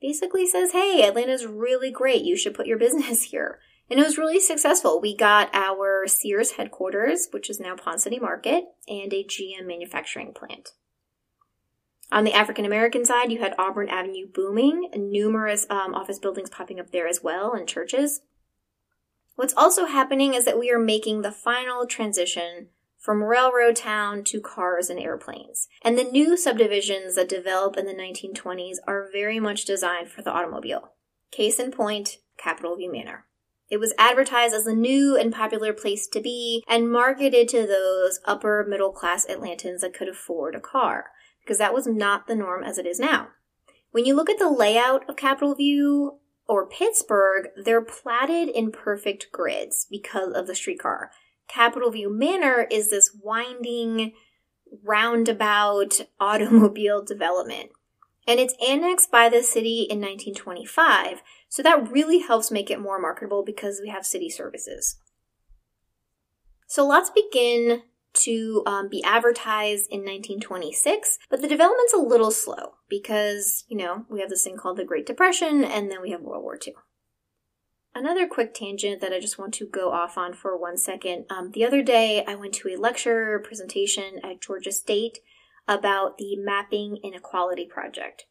basically 0.00 0.46
says, 0.46 0.72
hey, 0.72 1.06
Atlanta's 1.06 1.46
really 1.46 1.90
great. 1.90 2.22
You 2.22 2.36
should 2.36 2.54
put 2.54 2.66
your 2.66 2.78
business 2.78 3.22
here. 3.30 3.58
And 3.90 3.98
it 3.98 4.04
was 4.04 4.16
really 4.16 4.38
successful. 4.38 5.00
We 5.00 5.16
got 5.16 5.50
our 5.52 6.06
Sears 6.06 6.52
headquarters, 6.52 7.26
which 7.32 7.50
is 7.50 7.58
now 7.58 7.74
Ponce 7.74 8.04
City 8.04 8.20
Market, 8.20 8.64
and 8.86 9.12
a 9.12 9.24
GM 9.24 9.66
manufacturing 9.66 10.32
plant. 10.32 10.70
On 12.12 12.24
the 12.24 12.32
African 12.32 12.64
American 12.64 13.04
side, 13.04 13.32
you 13.32 13.40
had 13.40 13.54
Auburn 13.58 13.88
Avenue 13.88 14.26
booming, 14.32 14.90
numerous 14.94 15.66
um, 15.70 15.94
office 15.94 16.18
buildings 16.18 16.50
popping 16.50 16.78
up 16.78 16.90
there 16.92 17.08
as 17.08 17.22
well, 17.22 17.52
and 17.52 17.68
churches. 17.68 18.20
What's 19.34 19.54
also 19.56 19.86
happening 19.86 20.34
is 20.34 20.44
that 20.44 20.58
we 20.58 20.70
are 20.70 20.78
making 20.78 21.22
the 21.22 21.32
final 21.32 21.86
transition 21.86 22.68
from 22.98 23.24
railroad 23.24 23.76
town 23.76 24.22
to 24.24 24.40
cars 24.40 24.90
and 24.90 25.00
airplanes. 25.00 25.66
And 25.82 25.96
the 25.96 26.04
new 26.04 26.36
subdivisions 26.36 27.14
that 27.14 27.28
develop 27.28 27.76
in 27.76 27.86
the 27.86 27.94
1920s 27.94 28.76
are 28.86 29.08
very 29.10 29.40
much 29.40 29.64
designed 29.64 30.10
for 30.10 30.20
the 30.20 30.30
automobile. 30.30 30.92
Case 31.32 31.58
in 31.58 31.70
point, 31.70 32.18
Capitol 32.36 32.76
View 32.76 32.92
Manor. 32.92 33.24
It 33.70 33.78
was 33.78 33.94
advertised 33.96 34.52
as 34.52 34.66
a 34.66 34.74
new 34.74 35.16
and 35.16 35.32
popular 35.32 35.72
place 35.72 36.08
to 36.08 36.20
be 36.20 36.64
and 36.68 36.90
marketed 36.90 37.48
to 37.50 37.66
those 37.66 38.18
upper 38.24 38.66
middle 38.68 38.90
class 38.90 39.26
Atlantans 39.26 39.80
that 39.80 39.94
could 39.94 40.08
afford 40.08 40.56
a 40.56 40.60
car, 40.60 41.10
because 41.40 41.58
that 41.58 41.72
was 41.72 41.86
not 41.86 42.26
the 42.26 42.34
norm 42.34 42.64
as 42.64 42.78
it 42.78 42.86
is 42.86 42.98
now. 42.98 43.28
When 43.92 44.04
you 44.04 44.14
look 44.14 44.28
at 44.28 44.38
the 44.38 44.50
layout 44.50 45.08
of 45.08 45.16
Capitol 45.16 45.54
View 45.54 46.18
or 46.48 46.68
Pittsburgh, 46.68 47.48
they're 47.56 47.80
platted 47.80 48.48
in 48.48 48.72
perfect 48.72 49.28
grids 49.30 49.86
because 49.88 50.32
of 50.32 50.48
the 50.48 50.54
streetcar. 50.56 51.12
Capitol 51.46 51.92
View 51.92 52.12
Manor 52.12 52.66
is 52.70 52.90
this 52.90 53.16
winding, 53.22 54.12
roundabout 54.84 56.00
automobile 56.20 57.04
development. 57.04 57.70
And 58.26 58.38
it's 58.38 58.54
annexed 58.64 59.10
by 59.10 59.28
the 59.28 59.42
city 59.42 59.86
in 59.90 60.00
1925, 60.00 61.22
so 61.50 61.64
that 61.64 61.90
really 61.90 62.20
helps 62.20 62.50
make 62.50 62.70
it 62.70 62.80
more 62.80 63.00
marketable 63.00 63.44
because 63.44 63.80
we 63.82 63.90
have 63.90 64.06
city 64.06 64.30
services. 64.30 65.00
So 66.68 66.86
lots 66.86 67.10
begin 67.10 67.82
to 68.12 68.62
um, 68.66 68.88
be 68.88 69.02
advertised 69.02 69.90
in 69.90 70.00
1926, 70.00 71.18
but 71.28 71.42
the 71.42 71.48
development's 71.48 71.92
a 71.92 71.98
little 71.98 72.30
slow 72.30 72.74
because, 72.88 73.64
you 73.68 73.76
know, 73.76 74.06
we 74.08 74.20
have 74.20 74.30
this 74.30 74.44
thing 74.44 74.56
called 74.56 74.76
the 74.76 74.84
Great 74.84 75.06
Depression 75.06 75.64
and 75.64 75.90
then 75.90 76.00
we 76.00 76.12
have 76.12 76.20
World 76.20 76.44
War 76.44 76.56
II. 76.64 76.74
Another 77.96 78.28
quick 78.28 78.54
tangent 78.54 79.00
that 79.00 79.12
I 79.12 79.18
just 79.18 79.36
want 79.38 79.52
to 79.54 79.66
go 79.66 79.90
off 79.90 80.16
on 80.16 80.32
for 80.32 80.56
one 80.56 80.76
second. 80.76 81.24
Um, 81.28 81.50
the 81.50 81.64
other 81.64 81.82
day, 81.82 82.24
I 82.24 82.36
went 82.36 82.54
to 82.54 82.68
a 82.68 82.76
lecture 82.76 83.40
presentation 83.40 84.20
at 84.22 84.40
Georgia 84.40 84.70
State 84.70 85.18
about 85.66 86.16
the 86.16 86.36
Mapping 86.36 86.98
Inequality 87.02 87.66
Project. 87.66 88.26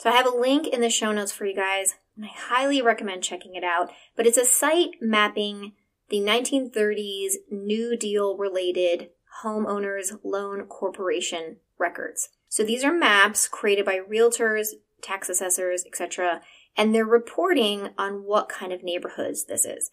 So 0.00 0.10
I 0.10 0.16
have 0.16 0.26
a 0.26 0.36
link 0.36 0.66
in 0.66 0.80
the 0.80 0.90
show 0.90 1.12
notes 1.12 1.30
for 1.30 1.44
you 1.44 1.54
guys, 1.54 1.96
and 2.16 2.24
I 2.24 2.28
highly 2.28 2.80
recommend 2.80 3.22
checking 3.22 3.54
it 3.54 3.62
out. 3.62 3.92
But 4.16 4.26
it's 4.26 4.38
a 4.38 4.44
site 4.44 4.96
mapping 5.00 5.72
the 6.08 6.20
1930s 6.20 7.34
New 7.50 7.96
Deal 7.96 8.36
related 8.36 9.10
homeowners 9.44 10.18
loan 10.24 10.64
corporation 10.64 11.58
records. 11.78 12.30
So 12.48 12.64
these 12.64 12.82
are 12.82 12.92
maps 12.92 13.46
created 13.46 13.84
by 13.84 13.98
realtors, 13.98 14.68
tax 15.02 15.28
assessors, 15.28 15.84
etc 15.86 16.40
and 16.76 16.94
they're 16.94 17.04
reporting 17.04 17.90
on 17.98 18.24
what 18.24 18.48
kind 18.48 18.72
of 18.72 18.82
neighborhoods 18.82 19.44
this 19.44 19.64
is. 19.64 19.90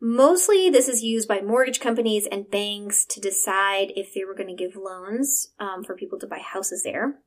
Mostly, 0.00 0.68
this 0.68 0.88
is 0.88 1.02
used 1.02 1.28
by 1.28 1.40
mortgage 1.40 1.80
companies 1.80 2.26
and 2.30 2.50
banks 2.50 3.06
to 3.06 3.20
decide 3.20 3.92
if 3.96 4.12
they 4.12 4.24
were 4.24 4.34
going 4.34 4.54
to 4.54 4.54
give 4.54 4.76
loans 4.76 5.48
um, 5.58 5.82
for 5.82 5.96
people 5.96 6.18
to 6.18 6.26
buy 6.26 6.38
houses 6.38 6.82
there. 6.82 7.20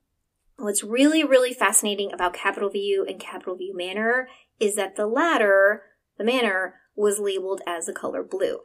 What's 0.58 0.84
really, 0.84 1.24
really 1.24 1.54
fascinating 1.54 2.12
about 2.13 2.34
Capitol 2.34 2.70
View 2.70 3.06
and 3.08 3.20
Capitol 3.20 3.56
View 3.56 3.76
Manor 3.76 4.28
is 4.60 4.76
that 4.76 4.96
the 4.96 5.08
latter, 5.08 5.84
the 6.17 6.24
manor, 6.24 6.76
was 6.96 7.20
labeled 7.20 7.62
as 7.67 7.86
the 7.86 7.93
color 7.93 8.24
blue. 8.24 8.60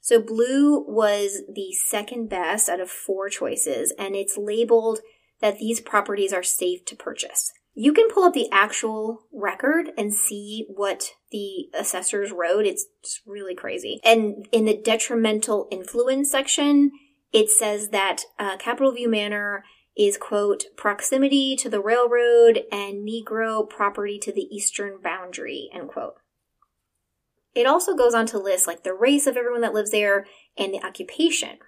So 0.00 0.20
blue 0.20 0.84
was 0.86 1.42
the 1.52 1.72
second 1.72 2.28
best 2.28 2.68
out 2.68 2.80
of 2.80 2.90
four 2.90 3.28
choices, 3.28 3.92
and 3.98 4.14
it's 4.14 4.36
labeled 4.36 5.00
that 5.40 5.58
these 5.58 5.80
properties 5.80 6.32
are 6.32 6.42
safe 6.42 6.84
to 6.86 6.96
purchase 6.96 7.52
you 7.78 7.92
can 7.92 8.08
pull 8.08 8.24
up 8.24 8.32
the 8.32 8.48
actual 8.50 9.26
record 9.30 9.90
and 9.98 10.12
see 10.12 10.64
what 10.66 11.10
the 11.30 11.68
assessors 11.78 12.32
wrote. 12.32 12.64
It's 12.64 12.86
really 13.26 13.54
crazy. 13.54 14.00
And 14.02 14.48
in 14.50 14.64
the 14.64 14.80
detrimental 14.82 15.68
influence 15.70 16.30
section, 16.30 16.90
it 17.32 17.50
says 17.50 17.90
that 17.90 18.22
uh, 18.38 18.56
View 18.64 19.10
Manor 19.10 19.62
is, 19.96 20.16
quote, 20.16 20.64
proximity 20.76 21.56
to 21.56 21.68
the 21.68 21.80
railroad 21.80 22.64
and 22.70 23.08
Negro 23.08 23.68
property 23.68 24.18
to 24.18 24.32
the 24.32 24.48
eastern 24.54 24.98
boundary, 25.02 25.70
end 25.72 25.88
quote. 25.88 26.16
It 27.54 27.66
also 27.66 27.96
goes 27.96 28.12
on 28.12 28.26
to 28.26 28.38
list 28.38 28.66
like 28.66 28.84
the 28.84 28.92
race 28.92 29.26
of 29.26 29.36
everyone 29.36 29.62
that 29.62 29.72
lives 29.72 29.90
there 29.90 30.26
and 30.58 30.74
the 30.74 30.84
occupation. 30.84 31.58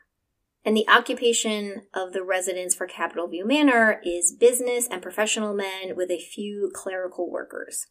And 0.62 0.76
the 0.76 0.88
occupation 0.88 1.86
of 1.94 2.12
the 2.12 2.22
residents 2.22 2.74
for 2.74 2.86
Capitol 2.86 3.26
View 3.28 3.46
Manor 3.46 4.02
is 4.04 4.36
business 4.38 4.86
and 4.90 5.00
professional 5.00 5.54
men 5.54 5.96
with 5.96 6.10
a 6.10 6.20
few 6.20 6.70
clerical 6.74 7.30
workers. 7.30 7.86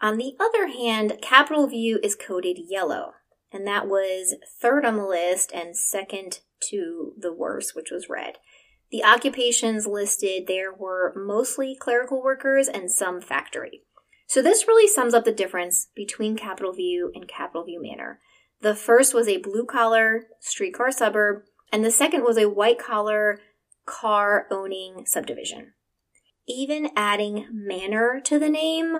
On 0.00 0.16
the 0.16 0.34
other 0.40 0.68
hand, 0.68 1.18
Capitol 1.20 1.66
View 1.66 2.00
is 2.02 2.14
coded 2.14 2.56
yellow, 2.68 3.14
and 3.52 3.66
that 3.66 3.86
was 3.86 4.36
third 4.58 4.86
on 4.86 4.96
the 4.96 5.04
list 5.04 5.52
and 5.52 5.76
second 5.76 6.40
to 6.70 7.12
the 7.18 7.34
worst, 7.34 7.76
which 7.76 7.90
was 7.90 8.08
red. 8.08 8.38
The 8.90 9.04
occupations 9.04 9.86
listed 9.86 10.46
there 10.46 10.72
were 10.72 11.12
mostly 11.14 11.76
clerical 11.78 12.22
workers 12.22 12.68
and 12.68 12.90
some 12.90 13.20
factory. 13.20 13.82
So 14.26 14.42
this 14.42 14.66
really 14.66 14.88
sums 14.88 15.14
up 15.14 15.24
the 15.24 15.32
difference 15.32 15.88
between 15.94 16.36
Capitol 16.36 16.72
View 16.72 17.12
and 17.14 17.28
Capitol 17.28 17.64
View 17.64 17.82
Manor. 17.82 18.20
The 18.60 18.74
first 18.74 19.14
was 19.14 19.28
a 19.28 19.38
blue 19.38 19.64
collar 19.64 20.24
streetcar 20.40 20.90
suburb, 20.90 21.42
and 21.72 21.84
the 21.84 21.90
second 21.90 22.24
was 22.24 22.38
a 22.38 22.48
white 22.48 22.78
collar 22.78 23.40
car 23.86 24.46
owning 24.50 25.06
subdivision. 25.06 25.72
Even 26.46 26.90
adding 26.96 27.46
manor 27.52 28.20
to 28.24 28.38
the 28.38 28.48
name 28.48 28.98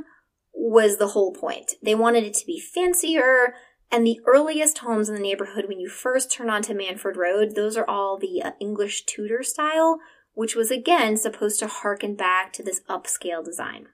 was 0.54 0.96
the 0.96 1.08
whole 1.08 1.32
point. 1.32 1.74
They 1.82 1.94
wanted 1.94 2.24
it 2.24 2.34
to 2.34 2.46
be 2.46 2.60
fancier, 2.60 3.54
and 3.90 4.06
the 4.06 4.20
earliest 4.26 4.78
homes 4.78 5.08
in 5.08 5.14
the 5.14 5.20
neighborhood, 5.20 5.66
when 5.66 5.80
you 5.80 5.88
first 5.88 6.30
turn 6.30 6.50
onto 6.50 6.74
Manford 6.74 7.16
Road, 7.16 7.54
those 7.54 7.76
are 7.76 7.88
all 7.88 8.18
the 8.18 8.42
uh, 8.42 8.50
English 8.60 9.04
Tudor 9.06 9.42
style, 9.42 9.98
which 10.34 10.54
was 10.54 10.70
again 10.70 11.16
supposed 11.16 11.58
to 11.60 11.66
harken 11.66 12.14
back 12.14 12.52
to 12.52 12.62
this 12.62 12.82
upscale 12.88 13.44
design. 13.44 13.86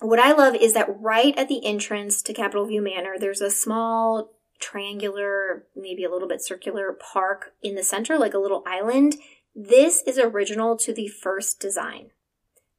What 0.00 0.18
I 0.20 0.32
love 0.32 0.54
is 0.54 0.72
that 0.74 1.00
right 1.00 1.36
at 1.36 1.48
the 1.48 1.64
entrance 1.66 2.22
to 2.22 2.32
Capitol 2.32 2.66
View 2.66 2.80
Manor, 2.80 3.16
there's 3.18 3.42
a 3.42 3.50
small 3.50 4.30
triangular, 4.60 5.66
maybe 5.74 6.04
a 6.04 6.10
little 6.10 6.28
bit 6.28 6.42
circular 6.42 6.92
park 6.92 7.52
in 7.62 7.74
the 7.74 7.82
center, 7.82 8.16
like 8.16 8.34
a 8.34 8.38
little 8.38 8.62
island. 8.66 9.16
This 9.54 10.02
is 10.06 10.18
original 10.18 10.76
to 10.78 10.94
the 10.94 11.08
first 11.08 11.60
design. 11.60 12.10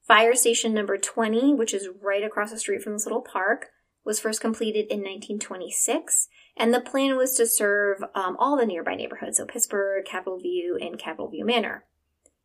Fire 0.08 0.34
station 0.34 0.74
number 0.74 0.98
20, 0.98 1.54
which 1.54 1.74
is 1.74 1.90
right 2.02 2.24
across 2.24 2.52
the 2.52 2.58
street 2.58 2.82
from 2.82 2.94
this 2.94 3.06
little 3.06 3.22
park, 3.22 3.68
was 4.04 4.20
first 4.20 4.42
completed 4.42 4.88
in 4.90 5.00
1926, 5.00 6.28
and 6.58 6.74
the 6.74 6.82
plan 6.82 7.16
was 7.18 7.36
to 7.36 7.46
serve 7.46 8.04
um, 8.16 8.36
all 8.40 8.58
the 8.58 8.66
nearby 8.66 8.96
neighborhoods, 8.96 9.38
so 9.38 9.46
Pittsburgh, 9.46 10.06
Capitol 10.06 10.40
View, 10.40 10.78
and 10.82 11.00
Capitol 11.00 11.30
View 11.30 11.46
Manor. 11.46 11.86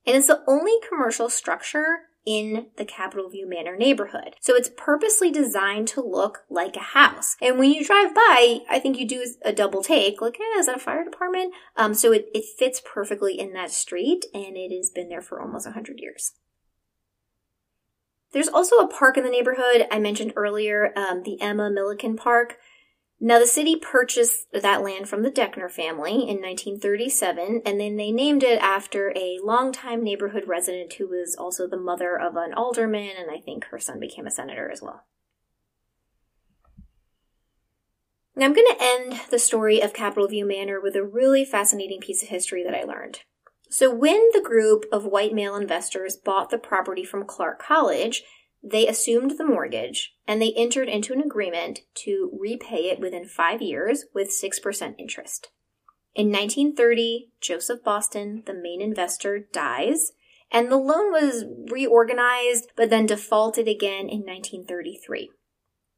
And 0.07 0.17
it's 0.17 0.29
the 0.29 0.43
only 0.47 0.75
commercial 0.89 1.29
structure 1.29 2.03
in 2.27 2.67
the 2.77 2.85
Capitol 2.85 3.31
View 3.31 3.49
Manor 3.49 3.77
neighborhood. 3.77 4.35
So 4.41 4.55
it's 4.55 4.71
purposely 4.77 5.31
designed 5.31 5.89
to 5.89 6.03
look 6.03 6.45
like 6.51 6.77
a 6.77 6.81
house. 6.81 7.37
And 7.41 7.59
when 7.59 7.71
you 7.71 7.85
drive 7.85 8.15
by, 8.15 8.59
I 8.69 8.81
think 8.81 8.99
you 8.99 9.07
do 9.07 9.25
a 9.43 9.53
double 9.53 9.83
take, 9.83 10.21
like, 10.21 10.39
eh, 10.41 10.59
is 10.59 10.67
that 10.67 10.77
a 10.77 10.81
fire 10.81 11.05
department? 11.05 11.55
Um, 11.77 11.95
so 11.95 12.13
it, 12.13 12.29
it 12.35 12.45
fits 12.59 12.83
perfectly 12.85 13.39
in 13.39 13.53
that 13.53 13.71
street, 13.71 14.25
and 14.35 14.57
it 14.57 14.77
has 14.77 14.91
been 14.91 15.09
there 15.09 15.23
for 15.23 15.41
almost 15.41 15.67
100 15.67 16.01
years. 16.01 16.33
There's 18.37 18.49
also 18.49 18.77
a 18.77 18.87
park 18.87 19.17
in 19.17 19.25
the 19.25 19.31
neighborhood 19.31 19.87
I 19.91 19.99
mentioned 19.99 20.35
earlier, 20.37 20.93
um, 20.95 21.23
the 21.23 21.41
Emma 21.41 21.71
Millican 21.71 22.19
Park. 22.19 22.59
Now, 23.19 23.39
the 23.39 23.47
city 23.47 23.77
purchased 23.77 24.53
that 24.53 24.83
land 24.83 25.09
from 25.09 25.23
the 25.23 25.31
Deckner 25.31 25.71
family 25.71 26.13
in 26.13 26.43
1937, 26.43 27.63
and 27.65 27.81
then 27.81 27.97
they 27.97 28.13
named 28.13 28.43
it 28.43 28.61
after 28.61 29.11
a 29.17 29.39
longtime 29.43 30.05
neighborhood 30.05 30.45
resident 30.47 30.93
who 30.93 31.09
was 31.09 31.35
also 31.35 31.67
the 31.67 31.79
mother 31.79 32.15
of 32.15 32.37
an 32.37 32.53
alderman, 32.53 33.13
and 33.19 33.31
I 33.31 33.41
think 33.41 33.65
her 33.69 33.79
son 33.79 33.99
became 33.99 34.27
a 34.27 34.31
senator 34.31 34.71
as 34.71 34.83
well. 34.83 35.05
Now, 38.37 38.45
I'm 38.45 38.53
going 38.53 38.67
to 38.69 38.85
end 38.85 39.21
the 39.31 39.39
story 39.39 39.81
of 39.81 39.95
Capitol 39.95 40.29
View 40.29 40.47
Manor 40.47 40.79
with 40.79 40.95
a 40.95 41.03
really 41.03 41.47
fascinating 41.47 42.01
piece 42.01 42.23
of 42.23 42.29
history 42.29 42.63
that 42.65 42.75
I 42.75 42.85
learned. 42.85 43.21
So 43.69 43.93
when 43.93 44.29
the 44.33 44.43
group 44.43 44.85
of 44.93 45.05
white 45.05 45.35
male 45.35 45.57
investors 45.57 46.17
bought 46.17 46.51
the 46.51 46.59
property 46.59 47.05
from 47.05 47.25
Clark 47.25 47.61
College, 47.61 48.23
they 48.63 48.87
assumed 48.87 49.33
the 49.33 49.45
mortgage 49.45 50.15
and 50.27 50.41
they 50.41 50.53
entered 50.57 50.89
into 50.89 51.13
an 51.13 51.21
agreement 51.21 51.81
to 51.95 52.37
repay 52.39 52.91
it 52.91 53.01
within 53.01 53.25
five 53.25 53.63
years 53.63 54.05
with 54.15 54.31
6% 54.31 54.95
interest. 54.99 55.51
In 56.15 56.29
1930, 56.29 57.29
Joseph 57.41 57.85
Boston, 57.85 58.43
the 58.47 58.55
main 58.55 58.81
investor, 58.81 59.47
dies, 59.53 60.13
and 60.51 60.71
the 60.71 60.77
loan 60.77 61.13
was 61.13 61.45
reorganized 61.71 62.73
but 62.77 62.91
then 62.91 63.07
defaulted 63.07 63.69
again 63.69 64.09
in 64.09 64.21
1933. 64.21 65.31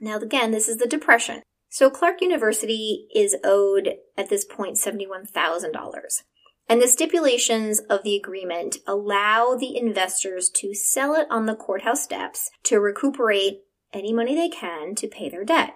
Now, 0.01 0.17
again, 0.17 0.51
this 0.51 0.69
is 0.69 0.79
the 0.79 0.87
Depression. 0.87 1.43
So 1.71 1.91
Clark 1.91 2.21
University 2.21 3.09
is 3.15 3.37
owed 3.45 3.97
at 4.17 4.31
this 4.31 4.45
point 4.45 4.77
$71,000. 4.77 6.23
And 6.69 6.83
the 6.83 6.89
stipulations 6.89 7.81
of 7.89 8.03
the 8.03 8.15
agreement 8.15 8.77
allow 8.87 9.55
the 9.55 9.77
investors 9.77 10.51
to 10.57 10.75
sell 10.75 11.15
it 11.15 11.27
on 11.31 11.47
the 11.47 11.57
courthouse 11.57 12.03
steps 12.03 12.51
to 12.65 12.79
recuperate 12.79 13.63
any 13.93 14.13
money 14.13 14.35
they 14.35 14.51
can 14.51 14.95
to 14.97 15.09
pay 15.09 15.31
their 15.31 15.45
debt. 15.45 15.75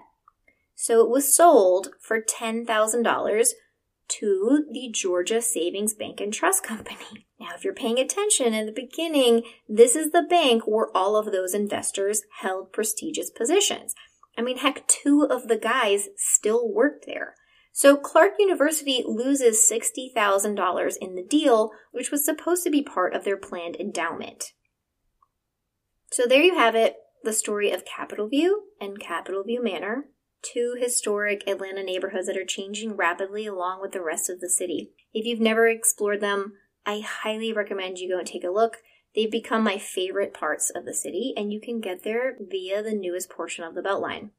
So 0.75 1.01
it 1.01 1.09
was 1.09 1.35
sold 1.35 1.91
for 2.01 2.21
$10,000 2.21 3.49
to 4.09 4.65
the 4.71 4.91
Georgia 4.93 5.41
Savings 5.41 5.95
Bank 5.95 6.21
and 6.21 6.33
Trust 6.33 6.63
Company. 6.63 7.27
Now, 7.41 7.49
if 7.55 7.65
you're 7.65 7.75
paying 7.75 7.99
attention 7.99 8.53
in 8.53 8.67
the 8.67 8.73
beginning, 8.73 9.43
this 9.69 9.97
is 9.97 10.11
the 10.11 10.23
bank 10.23 10.65
where 10.67 10.95
all 10.95 11.17
of 11.17 11.33
those 11.33 11.55
investors 11.55 12.23
held 12.41 12.73
prestigious 12.73 13.31
positions. 13.31 13.95
I 14.37 14.43
mean, 14.43 14.59
heck, 14.59 14.87
two 14.87 15.27
of 15.29 15.49
the 15.49 15.57
guys 15.57 16.09
still 16.17 16.71
worked 16.71 17.07
there. 17.07 17.35
So 17.73 17.97
Clark 17.97 18.33
University 18.39 19.03
loses 19.07 19.69
$60,000 19.71 20.97
in 21.01 21.15
the 21.15 21.25
deal, 21.25 21.71
which 21.91 22.11
was 22.11 22.25
supposed 22.25 22.65
to 22.65 22.71
be 22.71 22.83
part 22.83 23.15
of 23.15 23.25
their 23.25 23.39
planned 23.39 23.77
endowment. 23.77 24.53
So 26.11 26.27
there 26.27 26.43
you 26.43 26.55
have 26.55 26.75
it, 26.75 26.97
the 27.25 27.33
story 27.33 27.71
of 27.71 27.87
Capitol 27.87 28.29
View 28.29 28.65
and 28.79 29.01
Capitol 29.01 29.43
View 29.43 29.63
Manor, 29.63 30.05
two 30.43 30.77
historic 30.79 31.49
Atlanta 31.49 31.83
neighborhoods 31.83 32.27
that 32.27 32.37
are 32.37 32.45
changing 32.45 32.95
rapidly 32.97 33.47
along 33.47 33.81
with 33.81 33.93
the 33.93 34.03
rest 34.03 34.29
of 34.29 34.41
the 34.41 34.51
city. 34.51 34.91
If 35.15 35.25
you've 35.25 35.41
never 35.41 35.67
explored 35.67 36.21
them, 36.21 36.55
I 36.85 37.01
highly 37.01 37.53
recommend 37.53 37.99
you 37.99 38.11
go 38.11 38.19
and 38.19 38.27
take 38.27 38.45
a 38.45 38.51
look. 38.51 38.79
They've 39.15 39.31
become 39.31 39.63
my 39.63 39.79
favorite 39.79 40.35
parts 40.35 40.71
of 40.71 40.85
the 40.85 40.95
city, 40.95 41.33
and 41.37 41.53
you 41.53 41.61
can 41.61 41.81
get 41.81 42.03
there 42.03 42.37
via 42.39 42.83
the 42.83 42.95
newest 42.95 43.31
portion 43.31 43.65
of 43.65 43.75
the 43.75 43.83
Beltline. 43.83 44.31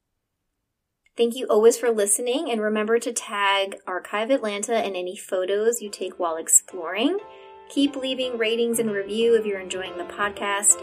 Thank 1.16 1.36
you 1.36 1.46
always 1.48 1.78
for 1.78 1.92
listening, 1.92 2.50
and 2.50 2.60
remember 2.60 2.98
to 2.98 3.14
tag 3.14 3.76
Archive 3.86 4.32
Atlanta 4.32 4.84
in 4.84 4.96
any 4.96 5.16
photos 5.16 5.80
you 5.80 5.92
take 5.92 6.18
while 6.18 6.38
exploring. 6.38 7.20
Keep 7.70 7.96
leaving 7.96 8.40
ratings 8.40 8.80
and 8.80 8.90
review 8.90 9.36
if 9.36 9.46
you're 9.46 9.60
enjoying 9.60 9.96
the 9.98 10.06
podcast. 10.06 10.82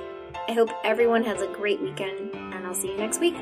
I 0.49 0.53
hope 0.53 0.71
everyone 0.85 1.25
has 1.25 1.43
a 1.43 1.49
great 1.49 1.83
weekend, 1.83 2.33
and 2.33 2.65
I'll 2.65 2.75
see 2.75 2.93
you 2.93 2.97
next 2.97 3.21
week. 3.21 3.35